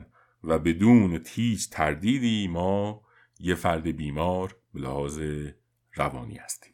و 0.44 0.58
بدون 0.58 1.20
هیچ 1.28 1.70
تردیدی 1.70 2.48
ما 2.48 3.02
یه 3.40 3.54
فرد 3.54 3.82
بیمار 3.82 4.56
به 4.74 4.80
لحاظ 4.80 5.20
روانی 5.94 6.36
هستیم. 6.36 6.72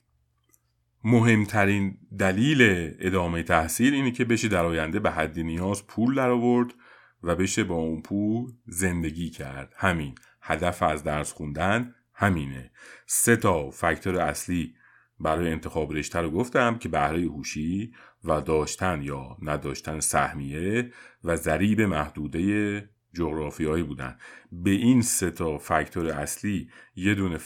مهمترین 1.04 1.98
دلیل 2.18 2.92
ادامه 3.00 3.42
تحصیل 3.42 3.94
اینه 3.94 4.10
که 4.10 4.24
بشه 4.24 4.48
در 4.48 4.64
آینده 4.64 5.00
به 5.00 5.10
حد 5.10 5.40
نیاز 5.40 5.86
پول 5.86 6.14
در 6.14 6.30
آورد 6.30 6.74
و 7.22 7.34
بشه 7.34 7.64
با 7.64 7.74
اون 7.74 8.02
پول 8.02 8.52
زندگی 8.66 9.30
کرد. 9.30 9.74
همین 9.76 10.14
هدف 10.42 10.82
از 10.82 11.04
درس 11.04 11.32
خوندن 11.32 11.94
همینه. 12.14 12.70
سه 13.06 13.36
تا 13.36 13.70
فاکتور 13.70 14.20
اصلی 14.20 14.74
برای 15.20 15.52
انتخاب 15.52 15.92
رشته 15.92 16.20
رو 16.20 16.30
گفتم 16.30 16.78
که 16.78 16.88
بهره 16.88 17.22
هوشی 17.22 17.92
و 18.24 18.40
داشتن 18.40 19.02
یا 19.02 19.36
نداشتن 19.42 20.00
سهمیه 20.00 20.92
و 21.24 21.36
ضریب 21.36 21.80
محدوده 21.80 22.88
جغرافیایی 23.14 23.82
بودن. 23.82 24.18
به 24.52 24.70
این 24.70 25.02
سه 25.02 25.30
تا 25.30 25.58
فاکتور 25.58 26.06
اصلی 26.10 26.70
یه 26.96 27.14
دونه 27.14 27.38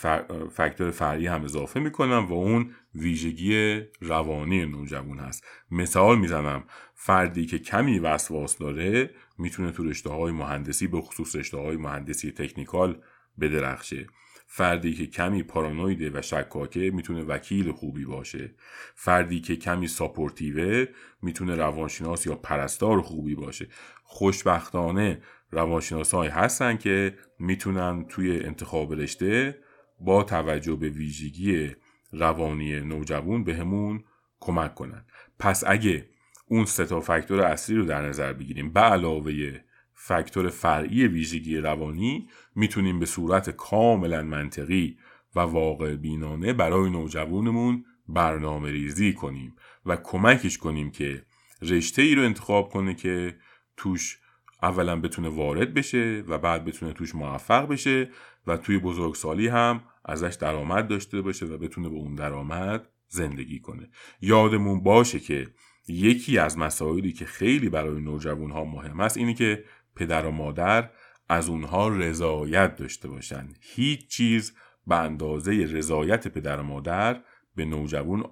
فاکتور 0.50 0.90
فرعی 0.90 1.26
هم 1.26 1.44
اضافه 1.44 1.80
می‌کنم 1.80 2.26
و 2.30 2.32
اون 2.32 2.74
ویژگی 2.94 3.80
روانی 4.00 4.66
نوجوان 4.66 5.18
هست. 5.18 5.44
مثال 5.70 6.18
می‌زنم 6.18 6.64
فردی 6.94 7.46
که 7.46 7.58
کمی 7.58 7.98
وسواس 7.98 8.58
داره 8.58 9.10
می‌تونه 9.38 9.72
تو 9.72 9.84
رشته 9.84 10.10
های 10.10 10.32
مهندسی 10.32 10.86
به 10.86 11.00
خصوص 11.00 11.36
رشته 11.36 11.58
های 11.58 11.76
مهندسی 11.76 12.30
تکنیکال 12.30 13.02
بدرخشه. 13.40 14.06
فردی 14.54 14.94
که 14.94 15.06
کمی 15.06 15.42
پارانویده 15.42 16.10
و 16.14 16.22
شکاکه 16.22 16.90
می‌تونه 16.94 17.22
وکیل 17.22 17.72
خوبی 17.72 18.04
باشه. 18.04 18.54
فردی 18.94 19.40
که 19.40 19.56
کمی 19.56 19.88
ساپورتیوه 19.88 20.86
می‌تونه 21.22 21.54
روانشناس 21.54 22.26
یا 22.26 22.34
پرستار 22.34 23.00
خوبی 23.00 23.34
باشه. 23.34 23.68
خوشبختانه 24.04 25.22
روانشناسایی 25.50 26.30
هستن 26.30 26.76
که 26.76 27.18
می‌تونن 27.38 28.04
توی 28.08 28.40
انتخاب 28.40 28.94
رشته 28.94 29.58
با 30.00 30.22
توجه 30.22 30.76
به 30.76 30.88
ویژگی 30.88 31.70
روانی 32.12 32.80
نوجوان 32.80 33.44
بهمون 33.44 33.98
به 33.98 34.04
کمک 34.40 34.74
کنن. 34.74 35.04
پس 35.38 35.64
اگه 35.66 36.08
اون 36.46 36.64
سه 36.64 36.84
تا 36.84 37.00
فاکتور 37.00 37.40
اصلی 37.40 37.76
رو 37.76 37.84
در 37.84 38.08
نظر 38.08 38.32
بگیریم 38.32 38.72
به 38.72 38.80
علاوه 38.80 39.60
فاکتور 40.04 40.48
فرعی 40.48 41.06
ویژگی 41.06 41.56
روانی 41.56 42.28
می‌تونیم 42.54 42.98
به 42.98 43.06
صورت 43.06 43.50
کاملا 43.50 44.22
منطقی 44.22 44.98
و 45.36 45.40
واقع 45.40 45.96
بینانه 45.96 46.52
برای 46.52 46.90
نوجوانمون 46.90 47.84
برنامه 48.08 48.70
ریزی 48.70 49.12
کنیم 49.12 49.56
و 49.86 49.96
کمکش 49.96 50.58
کنیم 50.58 50.90
که 50.90 51.24
رشته 51.62 52.02
ای 52.02 52.14
رو 52.14 52.22
انتخاب 52.22 52.68
کنه 52.68 52.94
که 52.94 53.36
توش 53.76 54.18
اولا 54.62 55.00
بتونه 55.00 55.28
وارد 55.28 55.74
بشه 55.74 56.24
و 56.28 56.38
بعد 56.38 56.64
بتونه 56.64 56.92
توش 56.92 57.14
موفق 57.14 57.68
بشه 57.68 58.10
و 58.46 58.56
توی 58.56 58.78
بزرگسالی 58.78 59.48
هم 59.48 59.82
ازش 60.04 60.36
درآمد 60.40 60.88
داشته 60.88 61.20
باشه 61.20 61.46
و 61.46 61.58
بتونه 61.58 61.88
به 61.88 61.96
اون 61.96 62.14
درآمد 62.14 62.88
زندگی 63.08 63.60
کنه. 63.60 63.90
یادمون 64.20 64.82
باشه 64.82 65.20
که 65.20 65.48
یکی 65.88 66.38
از 66.38 66.58
مسائلی 66.58 67.12
که 67.12 67.24
خیلی 67.24 67.68
برای 67.68 68.00
نوجوان 68.00 68.50
ها 68.50 68.64
مهم 68.64 69.00
است 69.00 69.16
اینه 69.16 69.34
که 69.34 69.64
پدر 69.96 70.26
و 70.26 70.30
مادر 70.30 70.90
از 71.28 71.48
اونها 71.48 71.88
رضایت 71.88 72.76
داشته 72.76 73.08
باشن 73.08 73.48
هیچ 73.60 74.08
چیز 74.08 74.52
به 74.86 74.96
اندازه 74.96 75.66
رضایت 75.70 76.28
پدر 76.28 76.60
و 76.60 76.62
مادر 76.62 77.22
به 77.56 77.64
نوجوان 77.64 78.24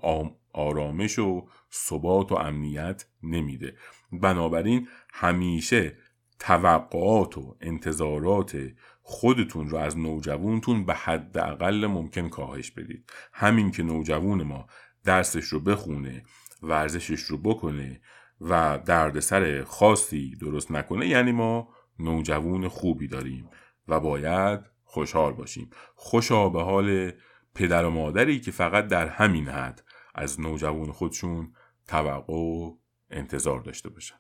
آرامش 0.52 1.18
و 1.18 1.48
ثبات 1.72 2.32
و 2.32 2.34
امنیت 2.34 3.06
نمیده. 3.22 3.76
بنابراین 4.12 4.88
همیشه 5.12 5.96
توقعات 6.38 7.38
و 7.38 7.56
انتظارات 7.60 8.58
خودتون 9.02 9.68
رو 9.68 9.78
از 9.78 9.98
نوجوانتون 9.98 10.84
به 10.84 10.94
حد 10.94 11.38
اقل 11.38 11.86
ممکن 11.86 12.28
کاهش 12.28 12.70
بدید. 12.70 13.10
همین 13.32 13.70
که 13.70 13.82
نوجوان 13.82 14.42
ما 14.42 14.66
درسش 15.04 15.44
رو 15.44 15.60
بخونه 15.60 16.24
ورزشش 16.62 17.20
رو 17.20 17.38
بکنه 17.38 18.00
و 18.40 18.78
دردسر 18.78 19.64
خاصی 19.64 20.36
درست 20.36 20.70
نکنه 20.70 21.06
یعنی 21.06 21.32
ما 21.32 21.68
نوجوان 21.98 22.68
خوبی 22.68 23.08
داریم 23.08 23.50
و 23.88 24.00
باید 24.00 24.60
خوشحال 24.84 25.32
باشیم. 25.32 25.70
خوشا 25.94 26.48
به 26.48 26.62
حال 26.62 27.12
پدر 27.54 27.84
و 27.84 27.90
مادری 27.90 28.40
که 28.40 28.50
فقط 28.50 28.86
در 28.86 29.08
همین 29.08 29.48
حد 29.48 29.84
از 30.14 30.40
نوجوان 30.40 30.92
خودشون 30.92 31.54
توقع 31.86 32.34
و 32.34 32.76
انتظار 33.10 33.60
داشته 33.60 33.88
باشن. 33.88 34.19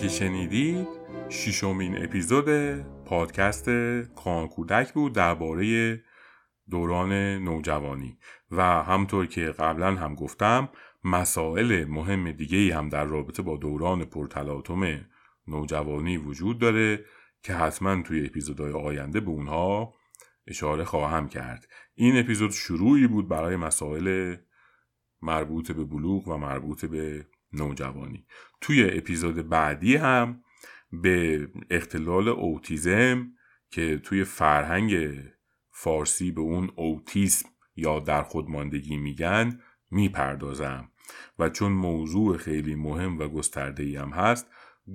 که 0.00 0.08
شنیدید 0.08 0.88
ششمین 1.28 2.04
اپیزود 2.04 2.48
پادکست 3.04 3.70
کان 4.16 4.48
کودک 4.48 4.92
بود 4.92 5.12
درباره 5.12 6.00
دوران 6.70 7.12
نوجوانی 7.38 8.18
و 8.50 8.62
همطور 8.62 9.26
که 9.26 9.46
قبلا 9.46 9.94
هم 9.94 10.14
گفتم 10.14 10.68
مسائل 11.04 11.84
مهم 11.84 12.32
دیگه 12.32 12.76
هم 12.76 12.88
در 12.88 13.04
رابطه 13.04 13.42
با 13.42 13.56
دوران 13.56 14.04
پرتلاطم 14.04 15.06
نوجوانی 15.48 16.16
وجود 16.16 16.58
داره 16.58 17.04
که 17.42 17.52
حتما 17.52 18.02
توی 18.02 18.26
اپیزودهای 18.26 18.72
آینده 18.72 19.20
به 19.20 19.30
اونها 19.30 19.94
اشاره 20.46 20.84
خواهم 20.84 21.28
کرد. 21.28 21.68
این 21.94 22.18
اپیزود 22.18 22.50
شروعی 22.50 23.06
بود 23.06 23.28
برای 23.28 23.56
مسائل 23.56 24.36
مربوط 25.22 25.72
به 25.72 25.84
بلوغ 25.84 26.28
و 26.28 26.36
مربوط 26.36 26.84
به 26.84 27.26
نوجوانی. 27.52 28.26
توی 28.60 28.90
اپیزود 28.90 29.48
بعدی 29.48 29.96
هم 29.96 30.42
به 30.92 31.48
اختلال 31.70 32.28
اوتیزم 32.28 33.32
که 33.70 33.98
توی 33.98 34.24
فرهنگ 34.24 35.18
فارسی 35.70 36.30
به 36.30 36.40
اون 36.40 36.70
اوتیسم 36.76 37.48
یا 37.76 38.00
در 38.00 38.22
خودماندگی 38.22 38.96
میگن 38.96 39.60
می‌پردازم. 39.90 40.90
و 41.38 41.48
چون 41.48 41.72
موضوع 41.72 42.36
خیلی 42.36 42.74
مهم 42.74 43.18
و 43.18 43.28
گسترده 43.28 43.82
ای 43.82 43.96
هم 43.96 44.10
هست 44.10 44.46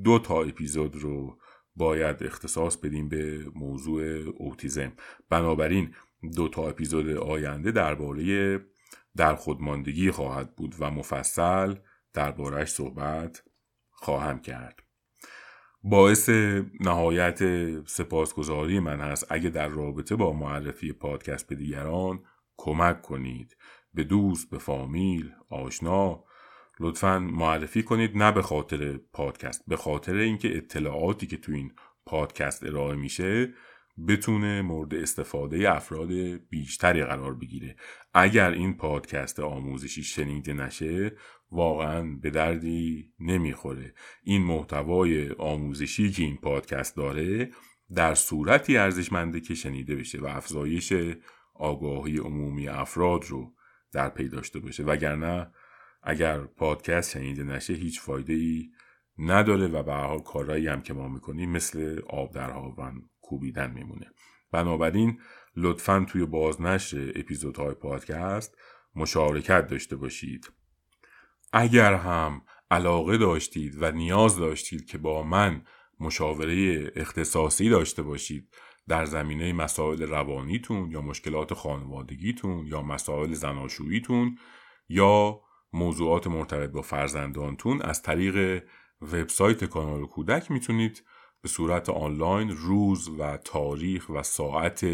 دو 0.04 0.20
تا 0.20 0.42
اپیزود 0.42 0.96
رو 0.96 1.40
باید 1.76 2.24
اختصاص 2.24 2.78
بدیم 2.78 3.10
به 3.10 3.46
موضوع 3.56 4.04
اوتیزم. 4.38 4.92
بنابراین 5.30 5.94
دو 6.36 6.48
تا 6.48 6.70
اپیزود 6.70 7.10
آینده 7.10 7.72
درباره 7.72 8.60
در 9.16 9.36
خودماندگی 9.36 10.12
خواهد 10.12 10.56
بود 10.56 10.76
و 10.80 10.92
مفصل 10.92 11.76
دربارهش 12.14 12.70
صحبت 12.70 13.44
خواهم 13.92 14.40
کرد. 14.40 14.84
باعث 15.84 16.30
نهایت 16.80 17.40
سپاسگزاری 17.88 18.80
من 18.80 19.02
هست. 19.02 19.28
اگه 19.30 19.50
در 19.50 19.68
رابطه 19.68 20.16
با 20.16 20.34
معرفی 20.34 20.94
پادکست 20.94 21.48
به 21.48 21.56
دیگران 21.56 22.24
کمک 22.58 23.02
کنید. 23.02 23.58
به 23.94 24.04
دوست 24.04 24.50
به 24.50 24.58
فامیل 24.58 25.32
آشنا. 25.50 26.24
لطفا 26.80 27.20
معرفی 27.20 27.84
کنید 27.84 28.18
نه 28.18 28.32
به 28.32 28.42
خاطر 28.42 28.98
پادکست. 29.14 29.64
به 29.68 29.78
خاطر 29.78 30.16
اینکه 30.16 30.58
اطلاعاتی 30.58 31.28
که 31.28 31.38
تو 31.38 31.52
این 31.52 31.72
پادکست 32.06 32.64
ارائه 32.64 32.96
میشه 32.96 33.54
بتونه 34.08 34.62
مورد 34.62 34.96
استفاده 34.96 35.76
افراد 35.76 36.12
بیشتری 36.50 37.04
قرار 37.04 37.34
بگیره. 37.34 37.76
اگر 38.14 38.52
این 38.52 38.78
پادکست 38.78 39.40
آموزشی 39.40 40.04
شنیده 40.04 40.54
نشه 40.54 41.16
واقعا 41.52 42.18
به 42.22 42.30
دردی 42.30 43.14
نمی‌خوره. 43.20 43.94
این 44.24 44.44
محتوای 44.44 45.30
آموزشی 45.30 46.12
که 46.12 46.24
این 46.24 46.38
پادکست 46.38 46.96
داره 46.96 47.52
در 47.96 48.16
صورتی 48.16 48.78
ارزشمنده 48.78 49.40
که 49.40 49.56
شنیده 49.56 49.96
بشه 49.96 50.22
و 50.22 50.26
افزایش 50.26 50.94
آگاهی 51.54 52.18
عمومی 52.18 52.68
افراد 52.68 53.26
رو 53.26 53.54
در 53.92 54.10
پی 54.10 54.28
داشته 54.28 54.60
باشه. 54.60 54.84
وگرنه 54.84 55.52
اگر 56.04 56.40
پادکست 56.40 57.12
شنیده 57.12 57.44
نشه 57.44 57.74
هیچ 57.74 58.02
فایده 58.02 58.34
ای 58.34 58.70
نداره 59.18 59.68
و 59.68 59.84
به 59.84 59.94
حال 59.94 60.20
کارهایی 60.20 60.68
هم 60.68 60.82
که 60.82 60.94
ما 60.94 61.08
می‌کنیم 61.08 61.52
مثل 61.52 62.02
آب 62.10 62.34
در 62.34 62.50
هاون 62.50 63.10
کوبیدن 63.34 63.72
میمونه. 63.72 64.12
بنابراین 64.52 65.20
لطفا 65.56 66.06
توی 66.10 66.26
بازنشر 66.26 67.12
اپیزودهای 67.16 67.74
پادکست 67.74 68.58
مشارکت 68.96 69.68
داشته 69.68 69.96
باشید. 69.96 70.52
اگر 71.54 71.94
هم 71.94 72.42
علاقه 72.72 73.18
داشتید 73.18 73.76
و 73.82 73.92
نیاز 73.92 74.38
داشتید 74.38 74.86
که 74.86 74.98
با 74.98 75.24
من 75.24 75.62
مشاوره 76.00 76.92
اختصاصی 76.96 77.70
داشته 77.70 78.02
باشید 78.02 78.50
در 78.88 79.06
زمینه 79.06 79.54
مسائل 79.54 80.02
روانیتون 80.02 80.92
یا 80.92 81.02
مشکلات 81.02 81.54
خانوادگیتون 81.54 82.68
یا 82.68 82.82
مسائل 82.82 83.34
زناشوییتون 83.34 84.38
یا 84.90 85.42
موضوعات 85.74 86.28
مرتبط 86.28 86.70
با 86.70 86.82
فرزندانتون 86.82 87.82
از 87.82 88.02
طریق 88.02 88.64
وبسایت 89.02 89.64
کانال 89.64 90.06
کودک 90.06 90.52
می‌تونید 90.52 91.04
به 91.44 91.50
صورت 91.50 91.90
آنلاین 91.90 92.50
روز 92.50 93.10
و 93.20 93.38
تاریخ 93.38 94.10
و 94.10 94.24
ساعت 94.24 94.86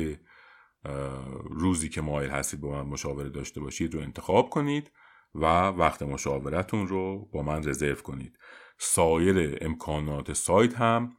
روزی 1.44 1.90
که 1.90 2.02
مایل 2.02 2.30
هستید 2.30 2.62
با 2.62 2.70
من 2.70 2.90
مشاوره 2.90 3.30
داشته 3.30 3.62
باشید 3.62 3.94
رو 3.94 4.02
انتخاب 4.02 4.50
کنید 4.50 4.92
و 5.36 5.46
وقت 5.68 6.02
مشاورتون 6.02 6.88
رو 6.88 7.30
با 7.34 7.42
من 7.42 7.70
رزرو 7.70 7.96
کنید. 7.96 8.40
سایر 8.78 9.58
امکانات 9.62 10.34
سایت 10.34 10.76
هم 10.76 11.14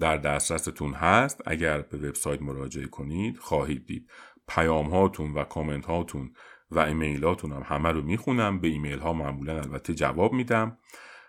در 0.00 0.16
دسترستون 0.16 0.92
هست. 0.92 1.42
اگر 1.46 1.80
به 1.80 2.08
وبسایت 2.08 2.42
مراجعه 2.42 2.86
کنید 2.86 3.38
خواهید 3.38 3.86
دید. 3.86 4.10
پیام 4.48 4.90
هاتون 4.90 5.34
و 5.34 5.44
کامنت 5.44 5.86
هاتون 5.86 6.32
و 6.70 6.78
ایمیلاتون 6.78 7.52
هم 7.52 7.62
همه 7.64 7.88
رو 7.88 8.02
می‌خونم. 8.02 8.60
به 8.60 8.68
ایمیل 8.68 8.98
ها 8.98 9.12
معمولا 9.12 9.60
البته 9.60 9.94
جواب 9.94 10.32
میدم. 10.32 10.78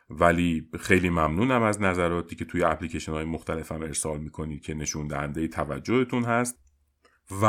ولی 0.10 0.70
خیلی 0.80 1.10
ممنونم 1.10 1.64
از 1.64 1.82
نظراتی 1.82 2.36
که 2.36 2.46
توی 2.46 2.64
اپلیکیشن 2.64 3.12
های 3.12 3.26
مختلف 3.26 3.72
هم 3.72 3.82
ارسال 3.82 4.20
می‌کنید 4.20 4.62
که 4.62 4.74
نشون 4.74 5.08
دهنده 5.08 5.48
توجهتون 5.48 6.24
هست 6.24 6.64
و 7.32 7.46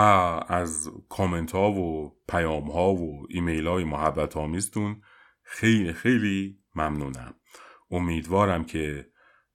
از 0.49 0.91
کامنت 1.09 1.53
ها 1.53 1.71
و 1.73 2.17
پیام 2.29 2.71
ها 2.71 2.95
و 2.95 3.27
ایمیل 3.31 3.67
های 3.67 3.85
محبت 3.85 4.37
آمیزتون 4.37 5.01
خیلی 5.43 5.93
خیلی 5.93 6.59
ممنونم. 6.75 7.35
امیدوارم 7.91 8.65
که 8.65 9.07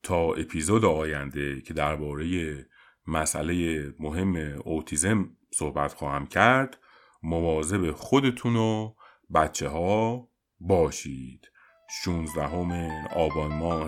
تا 0.03 0.33
اپیزود 0.33 0.85
آینده 0.85 1.61
که 1.61 1.73
درباره 1.73 2.65
مسئله 3.07 3.85
مهم 3.99 4.35
اوتیزم 4.65 5.29
صحبت 5.53 5.93
خواهم 5.93 6.27
کرد 6.27 6.77
مواظب 7.23 7.91
خودتون 7.91 8.55
و 8.55 8.93
بچه 9.33 9.67
ها 9.67 10.29
باشید. 10.59 11.51
16 11.91 13.07
آبان 13.15 13.53
ماه 13.53 13.87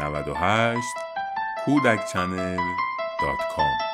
98 0.00 0.80
کودک 1.64 2.06
channel 2.12 2.56
dot 3.20 3.38
com. 3.56 3.91